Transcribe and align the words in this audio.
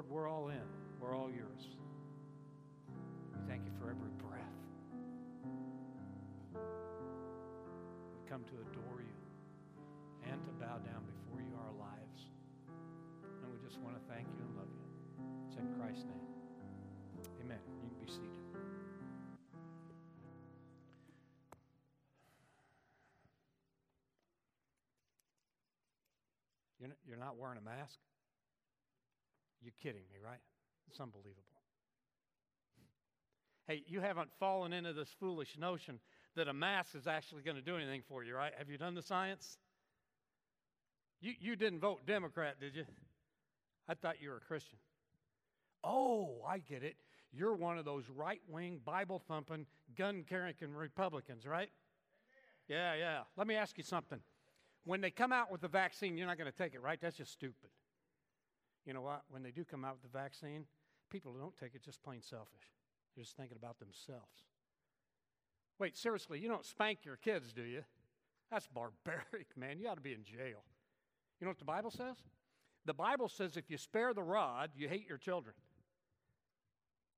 Lord, 0.00 0.10
we're 0.10 0.30
all 0.30 0.48
in. 0.48 0.64
We're 0.98 1.14
all 1.14 1.28
yours. 1.28 1.76
We 3.34 3.38
thank 3.46 3.66
you 3.66 3.72
for 3.78 3.90
every 3.90 4.08
breath. 4.16 4.56
We 6.54 8.30
come 8.30 8.44
to 8.44 8.54
adore 8.64 9.02
you 9.02 9.20
and 10.24 10.42
to 10.46 10.52
bow 10.52 10.78
down 10.78 11.04
before 11.04 11.42
you 11.42 11.52
our 11.60 11.74
lives. 11.76 12.30
And 13.44 13.52
we 13.52 13.58
just 13.68 13.78
want 13.80 13.94
to 13.94 14.00
thank 14.08 14.26
you 14.28 14.40
and 14.40 14.56
love 14.56 14.72
you. 14.72 14.88
It's 15.48 15.56
in 15.56 15.68
Christ's 15.78 16.04
name. 16.04 16.32
Amen. 17.44 17.58
You 17.68 17.90
can 17.90 18.00
be 18.00 18.10
seated. 18.10 18.40
You're 26.80 26.88
not, 26.88 26.96
you're 27.06 27.18
not 27.18 27.36
wearing 27.36 27.58
a 27.58 27.60
mask? 27.60 27.98
You're 29.62 29.74
kidding 29.82 30.02
me, 30.10 30.18
right? 30.24 30.40
It's 30.88 31.00
unbelievable. 31.00 31.44
Hey, 33.66 33.82
you 33.86 34.00
haven't 34.00 34.30
fallen 34.40 34.72
into 34.72 34.92
this 34.92 35.08
foolish 35.20 35.56
notion 35.58 36.00
that 36.34 36.48
a 36.48 36.52
mask 36.52 36.94
is 36.94 37.06
actually 37.06 37.42
going 37.42 37.56
to 37.56 37.62
do 37.62 37.76
anything 37.76 38.02
for 38.08 38.24
you, 38.24 38.34
right? 38.34 38.52
Have 38.58 38.68
you 38.68 38.78
done 38.78 38.94
the 38.94 39.02
science? 39.02 39.58
You, 41.20 41.34
you 41.38 41.56
didn't 41.56 41.80
vote 41.80 42.06
Democrat, 42.06 42.58
did 42.58 42.74
you? 42.74 42.84
I 43.88 43.94
thought 43.94 44.20
you 44.20 44.30
were 44.30 44.38
a 44.38 44.40
Christian. 44.40 44.78
Oh, 45.84 46.42
I 46.48 46.58
get 46.58 46.82
it. 46.82 46.96
You're 47.32 47.54
one 47.54 47.78
of 47.78 47.84
those 47.84 48.04
right 48.08 48.40
wing, 48.48 48.80
Bible 48.84 49.22
thumping, 49.28 49.66
gun 49.96 50.24
carrying 50.28 50.54
Republicans, 50.74 51.46
right? 51.46 51.70
Yeah, 52.68 52.94
yeah. 52.94 53.20
Let 53.36 53.46
me 53.46 53.54
ask 53.54 53.78
you 53.78 53.84
something. 53.84 54.18
When 54.84 55.00
they 55.00 55.10
come 55.10 55.32
out 55.32 55.50
with 55.52 55.60
the 55.60 55.68
vaccine, 55.68 56.16
you're 56.16 56.26
not 56.26 56.38
going 56.38 56.50
to 56.50 56.56
take 56.56 56.74
it, 56.74 56.82
right? 56.82 56.98
That's 57.00 57.16
just 57.16 57.32
stupid. 57.32 57.70
You 58.86 58.94
know 58.94 59.02
what? 59.02 59.22
When 59.28 59.42
they 59.42 59.50
do 59.50 59.64
come 59.64 59.84
out 59.84 59.94
with 59.94 60.10
the 60.10 60.18
vaccine, 60.18 60.64
people 61.10 61.32
don't 61.32 61.56
take 61.56 61.74
it 61.74 61.82
just 61.82 62.02
plain 62.02 62.22
selfish. 62.22 62.72
They're 63.14 63.24
just 63.24 63.36
thinking 63.36 63.56
about 63.56 63.78
themselves. 63.78 64.44
Wait, 65.78 65.96
seriously, 65.96 66.38
you 66.38 66.48
don't 66.48 66.64
spank 66.64 67.00
your 67.04 67.16
kids, 67.16 67.52
do 67.52 67.62
you? 67.62 67.82
That's 68.50 68.66
barbaric, 68.68 69.48
man. 69.56 69.78
You 69.78 69.88
ought 69.88 69.96
to 69.96 70.00
be 70.00 70.12
in 70.12 70.24
jail. 70.24 70.64
You 71.40 71.46
know 71.46 71.50
what 71.50 71.58
the 71.58 71.64
Bible 71.64 71.90
says? 71.90 72.16
The 72.86 72.94
Bible 72.94 73.28
says 73.28 73.56
if 73.56 73.70
you 73.70 73.78
spare 73.78 74.12
the 74.14 74.22
rod, 74.22 74.70
you 74.74 74.88
hate 74.88 75.08
your 75.08 75.18
children. 75.18 75.54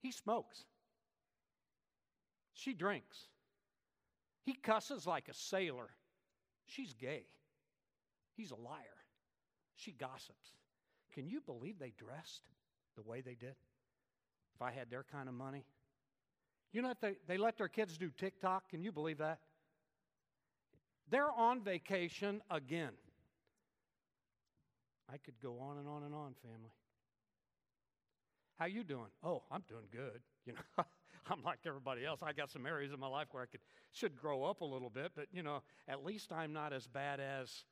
He 0.00 0.10
smokes. 0.12 0.64
She 2.54 2.74
drinks. 2.74 3.26
He 4.44 4.54
cusses 4.54 5.06
like 5.06 5.28
a 5.28 5.34
sailor. 5.34 5.90
She's 6.66 6.92
gay. 6.94 7.24
He's 8.36 8.50
a 8.50 8.56
liar. 8.56 8.98
She 9.76 9.92
gossips. 9.92 10.50
Can 11.12 11.28
you 11.28 11.40
believe 11.40 11.78
they 11.78 11.92
dressed 11.96 12.42
the 12.96 13.02
way 13.02 13.20
they 13.20 13.34
did? 13.34 13.54
If 14.54 14.62
I 14.62 14.70
had 14.70 14.90
their 14.90 15.04
kind 15.04 15.28
of 15.28 15.34
money. 15.34 15.64
You 16.72 16.82
know, 16.82 16.94
they, 17.00 17.16
they 17.26 17.36
let 17.36 17.58
their 17.58 17.68
kids 17.68 17.98
do 17.98 18.10
TikTok. 18.16 18.70
Can 18.70 18.82
you 18.82 18.92
believe 18.92 19.18
that? 19.18 19.40
They're 21.10 21.30
on 21.30 21.62
vacation 21.62 22.40
again. 22.50 22.92
I 25.12 25.18
could 25.18 25.34
go 25.42 25.58
on 25.58 25.76
and 25.78 25.86
on 25.86 26.04
and 26.04 26.14
on, 26.14 26.34
family. 26.42 26.72
How 28.58 28.66
you 28.66 28.84
doing? 28.84 29.08
Oh, 29.22 29.42
I'm 29.50 29.62
doing 29.68 29.86
good. 29.90 30.20
You 30.44 30.54
know, 30.54 30.84
I'm 31.30 31.40
like 31.44 31.60
everybody 31.66 32.04
else. 32.04 32.18
I 32.20 32.32
got 32.32 32.50
some 32.50 32.66
areas 32.66 32.92
in 32.92 32.98
my 32.98 33.06
life 33.06 33.28
where 33.30 33.44
I 33.44 33.46
could 33.46 33.60
should 33.92 34.16
grow 34.16 34.42
up 34.42 34.60
a 34.60 34.64
little 34.64 34.90
bit, 34.90 35.12
but 35.14 35.26
you 35.32 35.44
know, 35.44 35.62
at 35.86 36.04
least 36.04 36.32
I'm 36.32 36.52
not 36.52 36.72
as 36.72 36.88
bad 36.88 37.20
as 37.20 37.62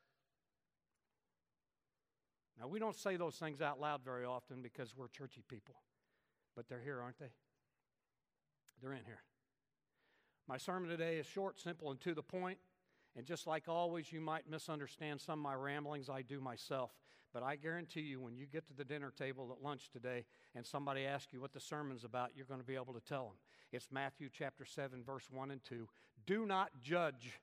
Now, 2.61 2.69
we 2.69 2.79
don't 2.79 2.97
say 2.97 3.17
those 3.17 3.37
things 3.37 3.63
out 3.63 3.81
loud 3.81 4.03
very 4.05 4.27
often 4.27 4.61
because 4.61 4.95
we're 4.95 5.09
churchy 5.09 5.43
people. 5.49 5.77
But 6.55 6.69
they're 6.69 6.83
here, 6.83 7.01
aren't 7.01 7.19
they? 7.19 7.33
They're 8.83 8.93
in 8.93 9.05
here. 9.07 9.23
My 10.47 10.59
sermon 10.59 10.91
today 10.91 11.17
is 11.17 11.27
short, 11.27 11.59
simple, 11.59 11.91
and 11.91 12.01
to 12.03 12.13
the 12.13 12.23
point. 12.23 12.59
And 13.17 13.25
just 13.25 13.47
like 13.47 13.67
always, 13.67 14.13
you 14.13 14.21
might 14.21 14.49
misunderstand 14.49 15.21
some 15.21 15.39
of 15.39 15.43
my 15.43 15.55
ramblings. 15.55 16.11
I 16.11 16.23
do 16.23 16.41
myself. 16.41 16.91
But 17.33 17.43
I 17.43 17.57
guarantee 17.57 18.01
you, 18.01 18.21
when 18.21 18.37
you 18.37 18.47
get 18.47 18.67
to 18.67 18.75
the 18.75 18.85
dinner 18.85 19.13
table 19.17 19.57
at 19.57 19.65
lunch 19.65 19.89
today 19.91 20.27
and 20.55 20.67
somebody 20.67 21.07
asks 21.07 21.33
you 21.33 21.41
what 21.41 21.53
the 21.53 21.61
sermon's 21.61 22.05
about, 22.05 22.31
you're 22.35 22.47
going 22.47 22.61
to 22.61 22.67
be 22.67 22.75
able 22.75 22.93
to 22.93 23.01
tell 23.01 23.25
them. 23.25 23.37
It's 23.73 23.89
Matthew 23.91 24.29
chapter 24.31 24.65
7, 24.65 25.03
verse 25.05 25.29
1 25.31 25.51
and 25.51 25.63
2. 25.65 25.89
Do 26.27 26.45
not 26.45 26.71
judge, 26.83 27.39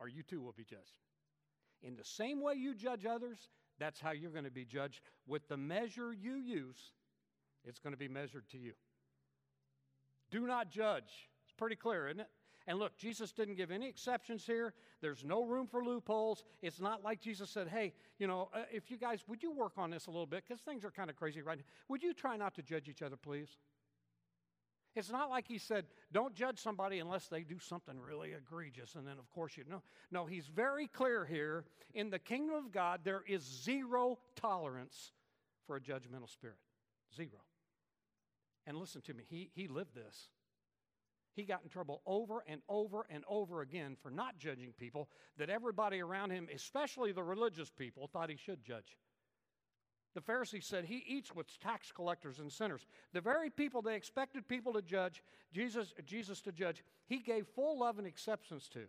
or 0.00 0.08
you 0.08 0.22
too 0.22 0.40
will 0.40 0.54
be 0.56 0.64
judged. 0.64 0.94
In 1.82 1.96
the 1.96 2.04
same 2.04 2.40
way 2.40 2.54
you 2.54 2.74
judge 2.74 3.04
others, 3.04 3.50
that's 3.78 4.00
how 4.00 4.12
you're 4.12 4.30
going 4.30 4.44
to 4.44 4.50
be 4.50 4.64
judged. 4.64 5.00
With 5.26 5.48
the 5.48 5.56
measure 5.56 6.12
you 6.12 6.34
use, 6.34 6.92
it's 7.64 7.78
going 7.78 7.92
to 7.92 7.98
be 7.98 8.08
measured 8.08 8.48
to 8.50 8.58
you. 8.58 8.72
Do 10.30 10.46
not 10.46 10.70
judge. 10.70 11.28
It's 11.44 11.52
pretty 11.56 11.76
clear, 11.76 12.08
isn't 12.08 12.20
it? 12.20 12.28
And 12.66 12.78
look, 12.78 12.96
Jesus 12.96 13.32
didn't 13.32 13.56
give 13.56 13.70
any 13.70 13.88
exceptions 13.88 14.46
here. 14.46 14.72
There's 15.02 15.22
no 15.22 15.44
room 15.44 15.66
for 15.66 15.84
loopholes. 15.84 16.44
It's 16.62 16.80
not 16.80 17.04
like 17.04 17.20
Jesus 17.20 17.50
said, 17.50 17.68
hey, 17.68 17.92
you 18.18 18.26
know, 18.26 18.48
uh, 18.54 18.62
if 18.72 18.90
you 18.90 18.96
guys, 18.96 19.22
would 19.28 19.42
you 19.42 19.52
work 19.52 19.72
on 19.76 19.90
this 19.90 20.06
a 20.06 20.10
little 20.10 20.26
bit? 20.26 20.44
Because 20.48 20.62
things 20.62 20.82
are 20.82 20.90
kind 20.90 21.10
of 21.10 21.16
crazy 21.16 21.42
right 21.42 21.58
now. 21.58 21.64
Would 21.88 22.02
you 22.02 22.14
try 22.14 22.36
not 22.36 22.54
to 22.54 22.62
judge 22.62 22.88
each 22.88 23.02
other, 23.02 23.16
please? 23.16 23.58
It's 24.94 25.10
not 25.10 25.28
like 25.28 25.48
he 25.48 25.58
said, 25.58 25.86
don't 26.12 26.34
judge 26.34 26.58
somebody 26.58 27.00
unless 27.00 27.26
they 27.26 27.42
do 27.42 27.58
something 27.58 27.98
really 27.98 28.32
egregious, 28.32 28.94
and 28.94 29.06
then, 29.06 29.18
of 29.18 29.28
course, 29.30 29.56
you 29.56 29.64
know. 29.68 29.82
No, 30.12 30.24
he's 30.24 30.46
very 30.46 30.86
clear 30.86 31.24
here. 31.24 31.64
In 31.94 32.10
the 32.10 32.18
kingdom 32.18 32.54
of 32.54 32.70
God, 32.70 33.00
there 33.02 33.24
is 33.26 33.42
zero 33.42 34.18
tolerance 34.36 35.12
for 35.66 35.76
a 35.76 35.80
judgmental 35.80 36.30
spirit. 36.30 36.58
Zero. 37.14 37.42
And 38.66 38.76
listen 38.76 39.00
to 39.02 39.14
me, 39.14 39.24
he, 39.28 39.50
he 39.54 39.66
lived 39.66 39.94
this. 39.94 40.28
He 41.34 41.42
got 41.42 41.62
in 41.64 41.68
trouble 41.68 42.00
over 42.06 42.44
and 42.46 42.60
over 42.68 43.04
and 43.10 43.24
over 43.28 43.60
again 43.60 43.96
for 44.00 44.10
not 44.10 44.38
judging 44.38 44.72
people 44.78 45.08
that 45.36 45.50
everybody 45.50 46.00
around 46.00 46.30
him, 46.30 46.48
especially 46.54 47.10
the 47.10 47.24
religious 47.24 47.70
people, 47.70 48.06
thought 48.06 48.30
he 48.30 48.36
should 48.36 48.62
judge. 48.64 48.96
The 50.14 50.20
Pharisees 50.20 50.64
said 50.64 50.84
he 50.84 51.02
eats 51.08 51.34
with 51.34 51.58
tax 51.60 51.90
collectors 51.90 52.38
and 52.38 52.50
sinners. 52.50 52.86
The 53.12 53.20
very 53.20 53.50
people 53.50 53.82
they 53.82 53.96
expected 53.96 54.46
people 54.46 54.72
to 54.74 54.82
judge, 54.82 55.22
Jesus, 55.52 55.92
Jesus 56.06 56.40
to 56.42 56.52
judge, 56.52 56.84
he 57.06 57.18
gave 57.18 57.48
full 57.48 57.80
love 57.80 57.98
and 57.98 58.06
acceptance 58.06 58.68
to. 58.68 58.84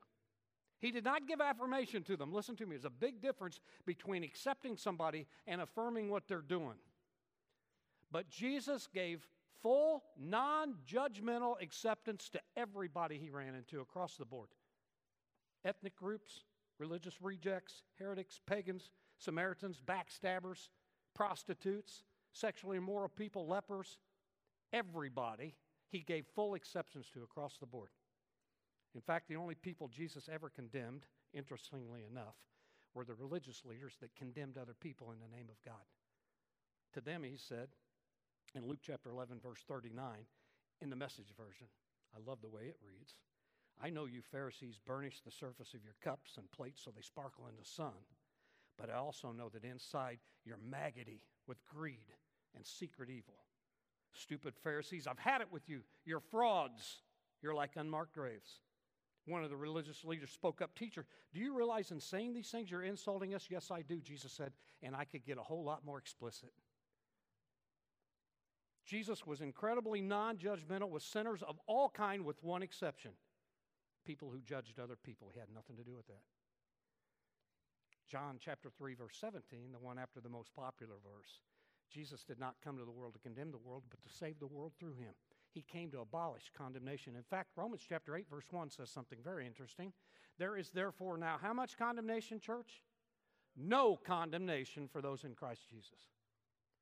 He 0.80 0.92
did 0.92 1.04
not 1.04 1.27
give 1.27 1.42
affirmation 1.42 2.04
to 2.04 2.16
them. 2.16 2.31
Listen 2.31 2.56
to 2.57 2.66
me, 2.66 2.75
there's 2.75 2.86
a 2.86 2.89
big 2.92 3.22
difference 3.22 3.60
between 3.86 4.24
accepting 4.24 4.77
somebody 4.77 5.25
and 5.48 5.62
affirming 5.62 6.10
what 6.10 6.27
they're 6.27 6.42
doing. 6.42 6.77
But 8.12 8.30
Jesus 8.30 8.88
gave 8.94 9.27
full, 9.63 10.04
non 10.19 10.75
judgmental 10.88 11.60
acceptance 11.60 12.30
to 12.30 12.42
everybody 12.56 13.18
he 13.18 13.31
ran 13.31 13.56
into 13.56 13.81
across 13.81 14.16
the 14.16 14.25
board 14.25 14.50
ethnic 15.63 15.95
groups, 15.95 16.44
religious 16.77 17.19
rejects, 17.19 17.81
heretics, 17.98 18.39
pagans, 18.45 18.92
Samaritans, 19.18 19.81
backstabbers, 19.83 20.69
prostitutes, 21.15 22.03
sexually 22.31 22.77
immoral 22.77 23.09
people, 23.09 23.47
lepers, 23.47 23.97
everybody 24.71 25.56
he 25.89 26.01
gave 26.01 26.25
full 26.35 26.56
exceptions 26.56 27.07
to 27.13 27.23
across 27.23 27.57
the 27.57 27.65
board. 27.65 27.89
In 28.94 29.01
fact, 29.01 29.27
the 29.27 29.35
only 29.35 29.56
people 29.56 29.88
Jesus 29.88 30.29
ever 30.31 30.50
condemned, 30.50 31.06
interestingly 31.33 32.01
enough, 32.09 32.35
were 32.94 33.06
the 33.06 33.13
religious 33.13 33.63
leaders 33.65 33.94
that 34.01 34.15
condemned 34.15 34.57
other 34.57 34.75
people 34.79 35.12
in 35.12 35.19
the 35.19 35.35
name 35.35 35.47
of 35.50 35.62
God. 35.63 35.83
To 36.94 37.01
them, 37.01 37.23
he 37.23 37.38
said, 37.38 37.69
in 38.56 38.67
Luke 38.67 38.79
chapter 38.81 39.09
11, 39.09 39.39
verse 39.44 39.63
39, 39.67 40.06
in 40.81 40.89
the 40.89 40.95
message 40.95 41.33
version. 41.38 41.67
I 42.15 42.19
love 42.25 42.39
the 42.41 42.50
way 42.50 42.63
it 42.63 42.77
reads. 42.85 43.15
I 43.81 43.89
know 43.89 44.06
you 44.06 44.21
Pharisees 44.21 44.79
burnish 44.85 45.21
the 45.21 45.31
surface 45.31 45.73
of 45.73 45.83
your 45.83 45.95
cups 46.01 46.38
and 46.38 46.50
plates 46.51 46.81
so 46.83 46.91
they 46.91 47.01
sparkle 47.01 47.47
in 47.47 47.57
the 47.57 47.65
sun, 47.65 47.94
but 48.77 48.89
I 48.89 48.98
also 48.98 49.31
know 49.31 49.50
that 49.50 49.63
inside 49.63 50.19
you're 50.45 50.60
maggoty 50.69 51.22
with 51.48 51.66
greed 51.66 52.13
and 52.56 52.66
secret 52.66 53.10
evil. 53.10 53.36
Stupid 54.13 54.54
Pharisees, 54.63 55.07
I've 55.07 55.19
had 55.19 55.42
it 55.42 55.51
with 55.51 55.68
you. 55.68 55.81
You're 56.06 56.19
frauds. 56.19 57.01
You're 57.42 57.54
like 57.54 57.72
unmarked 57.75 58.13
graves. 58.13 58.60
One 59.25 59.44
of 59.44 59.50
the 59.50 59.57
religious 59.57 60.06
leaders 60.06 60.30
spoke 60.30 60.62
up, 60.62 60.75
Teacher, 60.75 61.06
do 61.33 61.39
you 61.39 61.56
realize 61.56 61.92
in 61.92 62.00
saying 62.00 62.33
these 62.33 62.50
things 62.50 62.69
you're 62.69 62.83
insulting 62.83 63.33
us? 63.33 63.48
Yes, 63.50 63.72
I 63.72 63.81
do, 63.81 64.00
Jesus 64.00 64.31
said, 64.31 64.54
and 64.83 64.95
I 64.95 65.04
could 65.04 65.25
get 65.25 65.38
a 65.38 65.44
whole 65.44 65.63
lot 65.63 65.83
more 65.83 65.98
explicit. 65.98 66.51
Jesus 68.86 69.25
was 69.25 69.42
incredibly 69.42 70.00
non 70.00 70.38
judgmental 70.38 70.89
with 70.89 71.01
sinners 71.01 71.42
of 71.42 71.60
all 71.66 71.89
kind, 71.89 72.24
with 72.24 72.44
one 72.44 72.62
exception 72.62 73.12
people 74.06 74.30
who 74.31 74.39
judged 74.39 74.80
other 74.80 74.95
people. 74.95 75.30
He 75.33 75.39
had 75.39 75.50
nothing 75.54 75.75
to 75.77 75.83
do 75.83 75.95
with 75.95 76.06
that. 76.07 76.22
John 78.10 78.38
chapter 78.40 78.69
3, 78.69 78.94
verse 78.96 79.18
17, 79.19 79.72
the 79.72 79.80
one 79.80 79.98
after 79.98 80.19
the 80.19 80.30
most 80.30 80.54
popular 80.56 80.96
verse. 81.04 81.40
Jesus 81.92 82.24
did 82.24 82.40
not 82.40 82.56
come 82.63 82.78
to 82.78 82.86
the 82.86 82.92
world 82.92 83.13
to 83.13 83.19
condemn 83.19 83.52
the 83.52 83.57
world, 83.57 83.84
but 83.90 84.02
to 84.04 84.18
save 84.18 84.40
the 84.40 84.48
world 84.48 84.74
through 84.80 84.94
him. 84.94 85.13
He 85.52 85.62
came 85.62 85.90
to 85.92 86.02
abolish 86.02 86.52
condemnation. 86.57 87.16
In 87.16 87.24
fact, 87.24 87.52
Romans 87.56 87.81
chapter 87.88 88.16
8, 88.16 88.25
verse 88.30 88.48
1 88.52 88.69
says 88.69 88.90
something 88.90 89.19
very 89.24 89.46
interesting. 89.46 89.94
There 90.38 90.57
is 90.57 90.69
therefore 90.69 91.18
now 91.18 91.38
how 91.42 91.54
much 91.54 91.78
condemnation, 91.78 92.40
church? 92.40 92.81
No 93.56 93.96
condemnation 93.96 94.90
for 94.92 95.01
those 95.01 95.24
in 95.24 95.34
Christ 95.34 95.62
Jesus. 95.69 96.10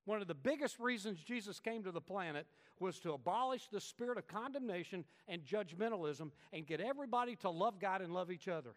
One 0.05 0.21
of 0.21 0.27
the 0.27 0.33
biggest 0.33 0.79
reasons 0.79 1.19
Jesus 1.19 1.59
came 1.59 1.83
to 1.83 1.91
the 1.91 2.01
planet 2.01 2.47
was 2.79 2.99
to 2.99 3.13
abolish 3.13 3.67
the 3.71 3.79
spirit 3.79 4.17
of 4.17 4.27
condemnation 4.27 5.05
and 5.27 5.43
judgmentalism 5.43 6.31
and 6.51 6.67
get 6.67 6.81
everybody 6.81 7.35
to 7.37 7.49
love 7.49 7.79
God 7.79 8.01
and 8.01 8.13
love 8.13 8.31
each 8.31 8.47
other. 8.47 8.71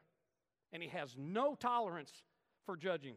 And 0.72 0.82
he 0.82 0.88
has 0.90 1.16
no 1.18 1.54
tolerance 1.54 2.22
for 2.66 2.76
judging. 2.76 3.14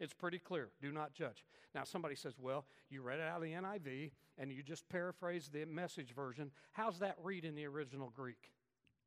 It's 0.00 0.14
pretty 0.14 0.38
clear. 0.38 0.70
Do 0.80 0.92
not 0.92 1.12
judge. 1.12 1.44
Now, 1.74 1.84
somebody 1.84 2.14
says, 2.14 2.34
well, 2.38 2.64
you 2.88 3.02
read 3.02 3.18
it 3.18 3.28
out 3.28 3.36
of 3.36 3.42
the 3.42 3.52
NIV 3.52 4.12
and 4.38 4.52
you 4.52 4.62
just 4.62 4.88
paraphrased 4.88 5.52
the 5.52 5.64
message 5.66 6.14
version. 6.14 6.50
How's 6.72 7.00
that 7.00 7.16
read 7.22 7.44
in 7.44 7.54
the 7.54 7.66
original 7.66 8.10
Greek? 8.14 8.52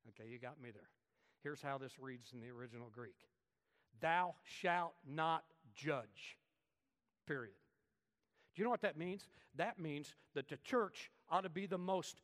Okay, 0.10 0.30
you 0.30 0.38
got 0.38 0.62
me 0.62 0.70
there. 0.72 0.90
Here's 1.44 1.62
how 1.62 1.78
this 1.78 1.94
reads 2.00 2.34
in 2.34 2.42
the 2.42 2.50
original 2.50 2.90
Greek 2.92 3.16
Thou 4.00 4.36
shalt 4.44 4.94
not 5.08 5.44
judge. 5.74 6.38
Period. 7.28 7.56
Do 8.54 8.62
you 8.62 8.66
know 8.66 8.72
what 8.72 8.82
that 8.82 8.98
means? 8.98 9.28
That 9.56 9.80
means 9.80 10.14
that 10.36 10.50
the 10.50 10.58
church 10.58 11.10
ought 11.30 11.44
to 11.44 11.50
be 11.50 11.66
the 11.66 11.78
most 11.78 12.22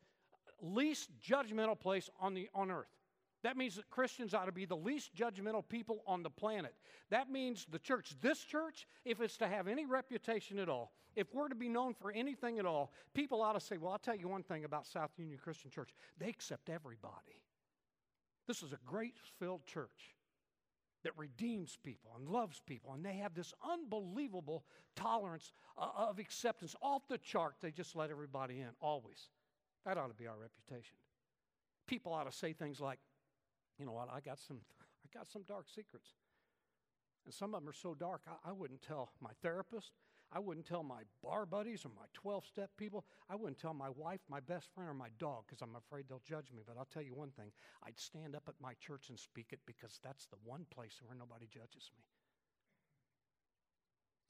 least 0.61 1.09
judgmental 1.25 1.79
place 1.79 2.09
on 2.19 2.33
the 2.33 2.49
on 2.53 2.71
earth. 2.71 2.96
That 3.43 3.55
means 3.55 3.75
that 3.75 3.89
Christians 3.89 4.33
ought 4.33 4.45
to 4.45 4.51
be 4.51 4.65
the 4.65 4.75
least 4.75 5.15
judgmental 5.15 5.67
people 5.67 6.01
on 6.07 6.23
the 6.23 6.29
planet. 6.29 6.73
That 7.11 7.29
means 7.29 7.67
the 7.69 7.79
church, 7.79 8.13
this 8.21 8.39
church, 8.39 8.87
if 9.05 9.21
it's 9.21 9.37
to 9.37 9.47
have 9.47 9.67
any 9.67 9.85
reputation 9.85 10.57
at 10.59 10.69
all, 10.69 10.91
if 11.15 11.33
we're 11.33 11.47
to 11.47 11.55
be 11.55 11.69
known 11.69 11.93
for 11.93 12.11
anything 12.11 12.59
at 12.59 12.65
all, 12.65 12.91
people 13.13 13.41
ought 13.41 13.53
to 13.53 13.59
say, 13.59 13.77
Well, 13.77 13.91
I'll 13.91 13.99
tell 13.99 14.15
you 14.15 14.27
one 14.27 14.43
thing 14.43 14.65
about 14.65 14.87
South 14.87 15.11
Union 15.17 15.39
Christian 15.41 15.71
Church 15.71 15.89
they 16.17 16.29
accept 16.29 16.69
everybody. 16.69 17.43
This 18.47 18.63
is 18.63 18.71
a 18.71 18.79
grace 18.85 19.11
filled 19.39 19.65
church 19.65 20.15
that 21.03 21.11
redeems 21.17 21.77
people 21.83 22.11
and 22.17 22.27
loves 22.27 22.61
people, 22.65 22.93
and 22.93 23.05
they 23.05 23.13
have 23.17 23.33
this 23.33 23.53
unbelievable 23.63 24.63
tolerance 24.95 25.51
uh, 25.77 25.89
of 25.95 26.19
acceptance 26.19 26.75
off 26.81 27.07
the 27.07 27.17
chart. 27.17 27.55
They 27.61 27.71
just 27.71 27.95
let 27.95 28.09
everybody 28.09 28.59
in, 28.61 28.69
always. 28.81 29.29
That 29.85 29.97
ought 29.97 30.07
to 30.07 30.13
be 30.13 30.27
our 30.27 30.37
reputation. 30.37 30.97
People 31.87 32.13
ought 32.13 32.29
to 32.29 32.37
say 32.37 32.53
things 32.53 32.79
like, 32.79 32.99
you 33.77 33.85
know 33.85 33.91
what, 33.93 34.09
I 34.13 34.19
got 34.19 34.39
some, 34.39 34.59
I 34.81 35.17
got 35.17 35.27
some 35.29 35.43
dark 35.43 35.67
secrets. 35.73 36.09
And 37.25 37.33
some 37.33 37.53
of 37.53 37.61
them 37.61 37.69
are 37.69 37.73
so 37.73 37.93
dark, 37.93 38.21
I, 38.27 38.49
I 38.49 38.53
wouldn't 38.53 38.81
tell 38.81 39.11
my 39.21 39.31
therapist. 39.41 39.91
I 40.31 40.39
wouldn't 40.39 40.65
tell 40.65 40.83
my 40.83 41.03
bar 41.23 41.45
buddies 41.45 41.85
or 41.85 41.89
my 41.89 42.05
12 42.13 42.45
step 42.45 42.69
people. 42.77 43.05
I 43.29 43.35
wouldn't 43.35 43.59
tell 43.59 43.73
my 43.73 43.89
wife, 43.89 44.19
my 44.29 44.41
best 44.41 44.67
friend, 44.75 44.89
or 44.89 44.93
my 44.93 45.07
dog 45.19 45.43
because 45.47 45.61
I'm 45.61 45.75
afraid 45.75 46.05
they'll 46.09 46.21
judge 46.27 46.51
me. 46.53 46.63
But 46.67 46.75
I'll 46.77 46.87
tell 46.91 47.01
you 47.01 47.15
one 47.15 47.31
thing 47.31 47.51
I'd 47.85 47.97
stand 47.97 48.35
up 48.35 48.43
at 48.47 48.55
my 48.61 48.73
church 48.73 49.09
and 49.09 49.17
speak 49.17 49.47
it 49.51 49.59
because 49.65 49.99
that's 50.03 50.25
the 50.25 50.37
one 50.43 50.65
place 50.69 50.99
where 51.01 51.15
nobody 51.15 51.47
judges 51.47 51.91
me. 51.95 52.03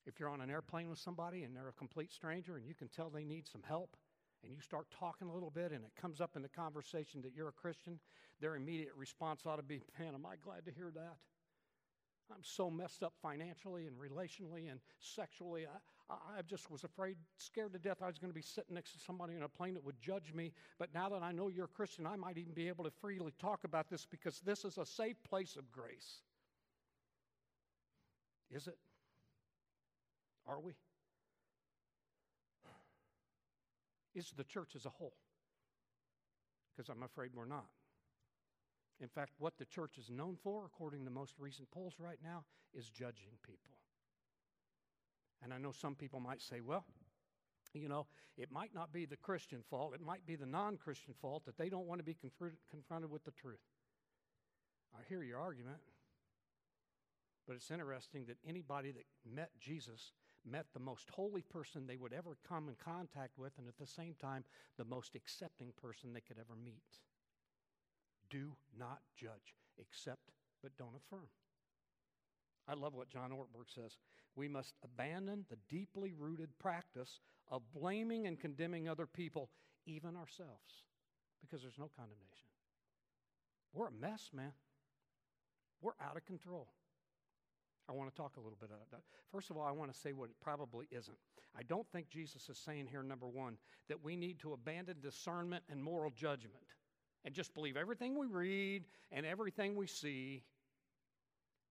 If 0.06 0.20
you're 0.20 0.30
on 0.30 0.42
an 0.42 0.52
airplane 0.52 0.90
with 0.90 1.00
somebody 1.00 1.44
and 1.44 1.56
they're 1.56 1.68
a 1.68 1.74
complete 1.74 2.14
stranger 2.14 2.56
and 2.56 2.66
you 2.66 2.76
can 2.76 2.88
tell 2.88 3.10
they 3.10 3.26
need 3.26 3.48
some 3.48 3.64
help, 3.68 3.98
and 4.44 4.54
you 4.54 4.62
start 4.62 4.88
talking 4.92 5.28
a 5.28 5.34
little 5.34 5.50
bit 5.50 5.72
and 5.72 5.84
it 5.84 5.92
comes 6.00 6.22
up 6.22 6.36
in 6.36 6.42
the 6.42 6.50
conversation 6.50 7.22
that 7.22 7.34
you're 7.36 7.50
a 7.50 7.54
Christian, 7.54 8.00
their 8.40 8.56
immediate 8.56 8.94
response 8.96 9.42
ought 9.46 9.58
to 9.58 9.64
be, 9.64 9.82
Man, 10.00 10.14
am 10.14 10.26
I 10.26 10.36
glad 10.36 10.66
to 10.66 10.72
hear 10.72 10.92
that? 10.94 11.18
I'm 12.32 12.44
so 12.44 12.70
messed 12.70 13.04
up 13.04 13.14
financially 13.22 13.88
and 13.88 13.96
relationally 13.98 14.70
and 14.70 14.80
sexually. 15.00 15.66
I, 15.66 16.14
I 16.14 16.42
just 16.42 16.70
was 16.70 16.84
afraid, 16.84 17.16
scared 17.38 17.74
to 17.74 17.80
death 17.80 17.98
I 18.02 18.08
was 18.08 18.18
going 18.18 18.30
to 18.30 18.36
be 18.36 18.42
sitting 18.42 18.76
next 18.76 18.94
to 18.94 19.00
somebody 19.00 19.36
in 19.36 19.44
a 19.44 19.50
plane 19.50 19.74
that 19.76 19.84
would 19.84 20.00
judge 20.02 20.34
me. 20.34 20.52
But 20.78 20.94
now 20.94 21.10
that 21.10 21.24
I 21.24 21.32
know 21.32 21.48
you're 21.48 21.66
a 21.66 21.70
Christian, 21.70 22.06
I 22.06 22.16
might 22.16 22.38
even 22.38 22.54
be 22.54 22.68
able 22.68 22.84
to 22.84 22.92
freely 22.92 23.34
talk 23.40 23.64
about 23.64 23.90
this 23.90 24.06
because 24.06 24.40
this 24.42 24.66
is 24.66 24.78
a 24.78 24.86
safe 24.86 25.22
place 25.24 25.56
of 25.56 25.72
grace. 25.72 26.22
Is 28.52 28.68
it? 28.68 28.78
Are 30.46 30.60
we? 30.60 30.74
Is 34.18 34.34
the 34.36 34.44
church 34.44 34.76
as 34.76 34.88
a 34.88 34.90
whole? 34.90 35.14
Because 36.76 36.90
I'm 36.90 37.04
afraid 37.04 37.30
we're 37.36 37.46
not. 37.46 37.68
In 39.00 39.08
fact, 39.08 39.34
what 39.38 39.60
the 39.60 39.66
church 39.66 40.00
is 40.00 40.10
known 40.10 40.38
for, 40.42 40.66
according 40.66 41.06
to 41.06 41.12
most 41.12 41.36
recent 41.38 41.70
polls 41.70 41.94
right 42.00 42.18
now, 42.24 42.44
is 42.74 42.90
judging 42.90 43.38
people. 43.44 43.78
And 45.44 45.54
I 45.54 45.60
know 45.60 45.72
some 45.72 45.94
people 45.94 46.20
might 46.20 46.42
say, 46.42 46.62
well, 46.62 46.84
you 47.76 47.88
know, 47.88 48.08
it 48.40 48.52
might 48.52 48.74
not 48.74 48.92
be 48.92 49.06
the 49.06 49.18
Christian 49.18 49.62
fault, 49.70 49.94
it 49.94 50.02
might 50.02 50.26
be 50.26 50.36
the 50.36 50.48
non 50.48 50.78
Christian 50.78 51.14
fault 51.22 51.46
that 51.46 51.60
they 51.60 51.70
don't 51.70 51.86
want 51.86 52.00
to 52.00 52.04
be 52.04 52.18
confronted 52.72 53.12
with 53.12 53.24
the 53.24 53.32
truth. 53.32 53.62
I 54.98 55.04
hear 55.08 55.22
your 55.22 55.38
argument, 55.38 55.78
but 57.46 57.56
it's 57.56 57.70
interesting 57.70 58.26
that 58.26 58.38
anybody 58.48 58.92
that 58.94 59.06
met 59.32 59.52
Jesus 59.60 60.14
met 60.50 60.66
the 60.74 60.80
most 60.80 61.10
holy 61.10 61.42
person 61.42 61.86
they 61.86 61.98
would 61.98 62.14
ever 62.14 62.38
come 62.48 62.70
in 62.70 62.76
contact 62.76 63.38
with, 63.38 63.54
and 63.58 63.68
at 63.68 63.78
the 63.78 63.88
same 63.88 64.16
time, 64.20 64.44
the 64.78 64.86
most 64.86 65.16
accepting 65.16 65.72
person 65.82 66.14
they 66.14 66.22
could 66.22 66.38
ever 66.40 66.56
meet. 66.64 67.00
Do 68.30 68.54
not 68.78 69.00
judge, 69.16 69.56
accept 69.80 70.32
but 70.62 70.78
don't 70.78 70.96
affirm. 70.96 71.28
I 72.68 72.74
love 72.74 72.94
what 72.94 73.10
John 73.10 73.32
Ortberg 73.32 73.74
says. 73.74 73.98
We 74.36 74.48
must 74.48 74.74
abandon 74.84 75.46
the 75.50 75.58
deeply 75.70 76.14
rooted 76.18 76.50
practice 76.60 77.20
of 77.50 77.62
blaming 77.74 78.28
and 78.28 78.40
condemning 78.40 78.90
other 78.90 79.06
people, 79.06 79.50
even 79.86 80.16
ourselves, 80.16 80.84
because 81.42 81.62
there's 81.62 81.80
no 81.80 81.90
condemnation. 81.96 82.48
We're 83.74 83.88
a 83.88 83.92
mess, 83.92 84.30
man. 84.34 84.52
We're 85.82 85.92
out 86.02 86.18
of 86.18 86.26
control. 86.26 86.68
I 87.90 87.94
want 87.94 88.10
to 88.10 88.16
talk 88.16 88.38
a 88.38 88.40
little 88.40 88.58
bit 88.60 88.70
about 88.70 88.90
that. 88.92 89.02
First 89.32 89.50
of 89.50 89.58
all, 89.58 89.66
I 89.66 89.72
want 89.72 89.94
to 89.94 89.98
say 89.98 90.12
what 90.12 90.30
it 90.30 90.36
probably 90.42 90.88
isn't. 90.92 91.18
I 91.58 91.64
don't 91.64 91.88
think 91.92 92.10
Jesus 92.10 92.50
is 92.50 92.58
saying 92.58 92.88
here, 92.92 93.02
number 93.02 93.28
one, 93.28 93.58
that 93.88 94.04
we 94.04 94.16
need 94.16 94.40
to 94.40 94.54
abandon 94.54 94.98
discernment 95.02 95.64
and 95.70 95.82
moral 95.82 96.12
judgment 96.12 96.66
and 97.24 97.34
just 97.34 97.54
believe 97.54 97.78
everything 97.78 98.18
we 98.18 98.28
read 98.28 98.86
and 99.12 99.26
everything 99.26 99.76
we 99.76 99.88
see. 99.88 100.44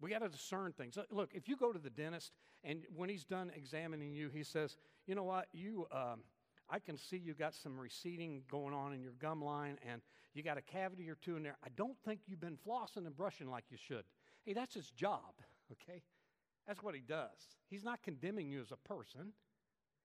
We 0.01 0.11
got 0.11 0.21
to 0.21 0.29
discern 0.29 0.73
things. 0.73 0.99
Look, 1.11 1.31
if 1.35 1.49
you 1.49 1.57
go 1.57 1.73
to 1.73 1.79
the 1.79 1.91
dentist 1.91 2.33
and 2.65 2.85
when 2.95 3.09
he's 3.09 3.25
done 3.25 3.51
examining 3.55 4.13
you, 4.13 4.29
he 4.29 4.43
says, 4.43 4.77
"You 5.07 5.15
know 5.15 5.25
what? 5.25 5.49
You, 5.53 5.87
um, 5.93 6.23
I 6.69 6.79
can 6.79 6.97
see 6.97 7.17
you 7.17 7.33
got 7.33 7.55
some 7.55 7.79
receding 7.79 8.43
going 8.51 8.75
on 8.75 8.93
in 8.93 9.03
your 9.03 9.13
gum 9.13 9.43
line, 9.43 9.79
and 9.89 10.03
you 10.35 10.43
got 10.43 10.59
a 10.59 10.63
cavity 10.63 11.09
or 11.09 11.15
two 11.15 11.37
in 11.37 11.43
there. 11.43 11.57
I 11.65 11.69
don't 11.77 11.97
think 12.05 12.21
you've 12.27 12.41
been 12.41 12.59
flossing 12.59 13.07
and 13.07 13.17
brushing 13.17 13.49
like 13.49 13.65
you 13.71 13.77
should." 13.77 14.05
Hey, 14.45 14.53
that's 14.53 14.75
his 14.75 14.91
job, 14.91 15.41
okay? 15.73 16.03
That's 16.67 16.83
what 16.83 16.95
he 16.95 17.01
does. 17.01 17.57
He's 17.69 17.85
not 17.85 18.03
condemning 18.03 18.49
you 18.49 18.61
as 18.61 18.73
a 18.73 18.89
person. 18.89 19.33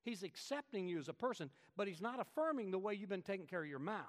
He's 0.04 0.24
accepting 0.24 0.88
you 0.88 1.00
as 1.00 1.10
a 1.10 1.14
person, 1.14 1.50
but 1.76 1.88
he's 1.88 2.02
not 2.02 2.20
affirming 2.20 2.72
the 2.72 2.80
way 2.80 2.94
you've 2.94 3.10
been 3.10 3.22
taking 3.22 3.48
care 3.48 3.62
of 3.64 3.70
your 3.70 3.80
mouth. 3.80 4.06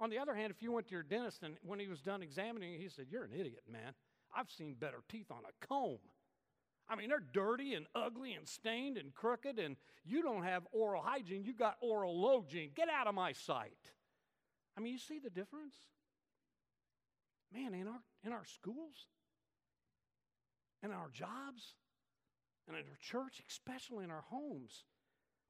On 0.00 0.10
the 0.10 0.18
other 0.18 0.34
hand, 0.34 0.52
if 0.52 0.62
you 0.62 0.72
went 0.72 0.86
to 0.88 0.94
your 0.94 1.02
dentist 1.02 1.42
and 1.42 1.56
when 1.64 1.80
he 1.80 1.88
was 1.88 2.00
done 2.00 2.22
examining 2.22 2.72
you, 2.72 2.78
he 2.78 2.88
said, 2.88 3.06
You're 3.10 3.24
an 3.24 3.32
idiot, 3.32 3.62
man. 3.70 3.94
I've 4.34 4.50
seen 4.50 4.74
better 4.74 5.02
teeth 5.08 5.30
on 5.30 5.38
a 5.38 5.66
comb. 5.66 5.98
I 6.88 6.96
mean, 6.96 7.08
they're 7.08 7.22
dirty 7.32 7.74
and 7.74 7.86
ugly 7.94 8.32
and 8.32 8.48
stained 8.48 8.96
and 8.96 9.12
crooked, 9.12 9.58
and 9.58 9.76
you 10.04 10.22
don't 10.22 10.44
have 10.44 10.66
oral 10.72 11.02
hygiene. 11.02 11.44
You 11.44 11.52
got 11.52 11.76
oral 11.80 12.42
hygiene. 12.42 12.70
Get 12.74 12.88
out 12.88 13.06
of 13.06 13.14
my 13.14 13.32
sight. 13.32 13.92
I 14.76 14.80
mean, 14.80 14.92
you 14.92 14.98
see 14.98 15.18
the 15.18 15.30
difference? 15.30 15.74
Man, 17.52 17.74
in 17.74 17.88
our, 17.88 18.00
in 18.24 18.32
our 18.32 18.44
schools 18.44 19.06
and 20.82 20.92
in 20.92 20.98
our 20.98 21.10
jobs 21.10 21.74
and 22.68 22.76
in 22.76 22.84
our 22.84 22.98
church, 23.00 23.42
especially 23.48 24.04
in 24.04 24.10
our 24.10 24.24
homes, 24.30 24.84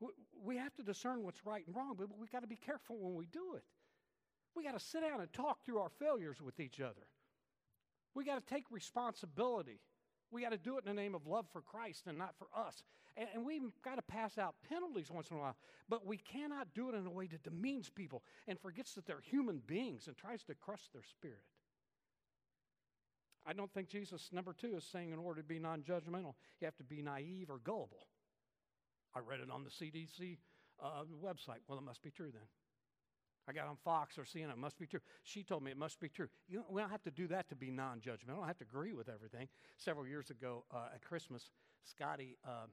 we, 0.01 0.09
we 0.45 0.57
have 0.57 0.75
to 0.77 0.83
discern 0.83 1.23
what's 1.25 1.45
right 1.47 1.67
and 1.67 1.77
wrong, 1.77 1.97
but 1.99 2.09
we've 2.19 2.31
got 2.33 2.43
to 2.43 2.49
be 2.49 2.57
careful 2.57 2.97
when 3.01 3.15
we 3.15 3.27
do 3.27 3.55
it. 3.57 3.65
We 4.55 4.65
got 4.65 4.75
to 4.75 4.81
sit 4.85 5.03
down 5.03 5.21
and 5.21 5.33
talk 5.33 5.65
through 5.65 5.79
our 5.79 5.91
failures 5.99 6.41
with 6.41 6.61
each 6.61 6.81
other. 6.81 7.07
We 8.15 8.25
got 8.25 8.45
to 8.45 8.55
take 8.55 8.65
responsibility 8.71 9.81
We 10.31 10.43
got 10.43 10.53
to 10.53 10.59
do 10.59 10.77
it 10.77 10.85
in 10.87 10.95
the 10.95 11.01
name 11.01 11.15
of 11.15 11.27
love 11.27 11.47
for 11.53 11.63
Christ 11.63 12.05
and 12.07 12.19
not 12.19 12.35
for 12.39 12.49
us. 12.57 12.83
And, 13.17 13.29
and 13.35 13.45
we've 13.47 13.63
got 13.85 13.97
to 13.97 14.03
pass 14.03 14.39
out 14.39 14.57
penalties 14.69 15.11
once 15.11 15.31
in 15.31 15.37
a 15.37 15.41
while. 15.41 15.57
But 15.89 16.07
we 16.07 16.19
cannot 16.19 16.69
do 16.75 16.89
it 16.91 16.95
in 16.95 17.07
a 17.07 17.11
way 17.11 17.27
that 17.29 17.43
demeans 17.43 17.89
people 17.91 18.23
and 18.47 18.59
forgets 18.61 18.95
that 18.95 19.07
they're 19.07 19.21
human 19.23 19.61
beings 19.67 20.07
and 20.07 20.17
tries 20.17 20.45
to 20.45 20.55
crush 20.55 20.83
their 20.93 21.03
spirit. 21.03 21.43
I 23.49 23.55
don't 23.55 23.73
think 23.73 23.89
Jesus, 23.89 24.29
number 24.31 24.53
two, 24.53 24.77
is 24.77 24.85
saying 24.85 25.11
in 25.11 25.19
order 25.19 25.41
to 25.41 25.47
be 25.47 25.59
non 25.59 25.81
judgmental, 25.81 26.35
you 26.61 26.67
have 26.67 26.77
to 26.77 26.85
be 26.85 27.01
naive 27.01 27.49
or 27.49 27.59
gullible. 27.65 28.07
I 29.15 29.21
read 29.21 29.41
it 29.41 29.51
on 29.51 29.65
the 29.65 29.71
CDC 29.71 30.37
uh, 30.83 31.05
website. 31.25 31.61
Well, 31.67 31.79
it 31.79 31.85
must 31.85 32.03
be 32.03 32.11
true 32.11 32.31
then. 32.31 32.43
I 33.49 33.53
got 33.55 33.67
on 33.67 33.79
Fox 33.83 34.19
or 34.19 34.25
CNN. 34.25 34.51
It 34.51 34.59
must 34.59 34.79
be 34.79 34.87
true. 34.87 35.01
She 35.23 35.43
told 35.43 35.63
me 35.63 35.71
it 35.71 35.79
must 35.79 35.99
be 35.99 36.11
true. 36.11 36.29
You 36.47 36.59
know, 36.59 36.65
we 36.69 36.83
don't 36.83 36.91
have 36.91 37.03
to 37.05 37.11
do 37.11 37.27
that 37.29 37.49
to 37.49 37.57
be 37.57 37.71
non 37.71 38.01
judgmental. 38.01 38.33
I 38.33 38.37
don't 38.37 38.47
have 38.49 38.59
to 38.59 38.65
agree 38.65 38.93
with 38.93 39.09
everything. 39.09 39.49
Several 39.79 40.07
years 40.07 40.29
ago 40.29 40.65
uh, 40.71 40.89
at 40.95 41.03
Christmas, 41.03 41.51
Scotty 41.85 42.37
uh, 42.47 42.67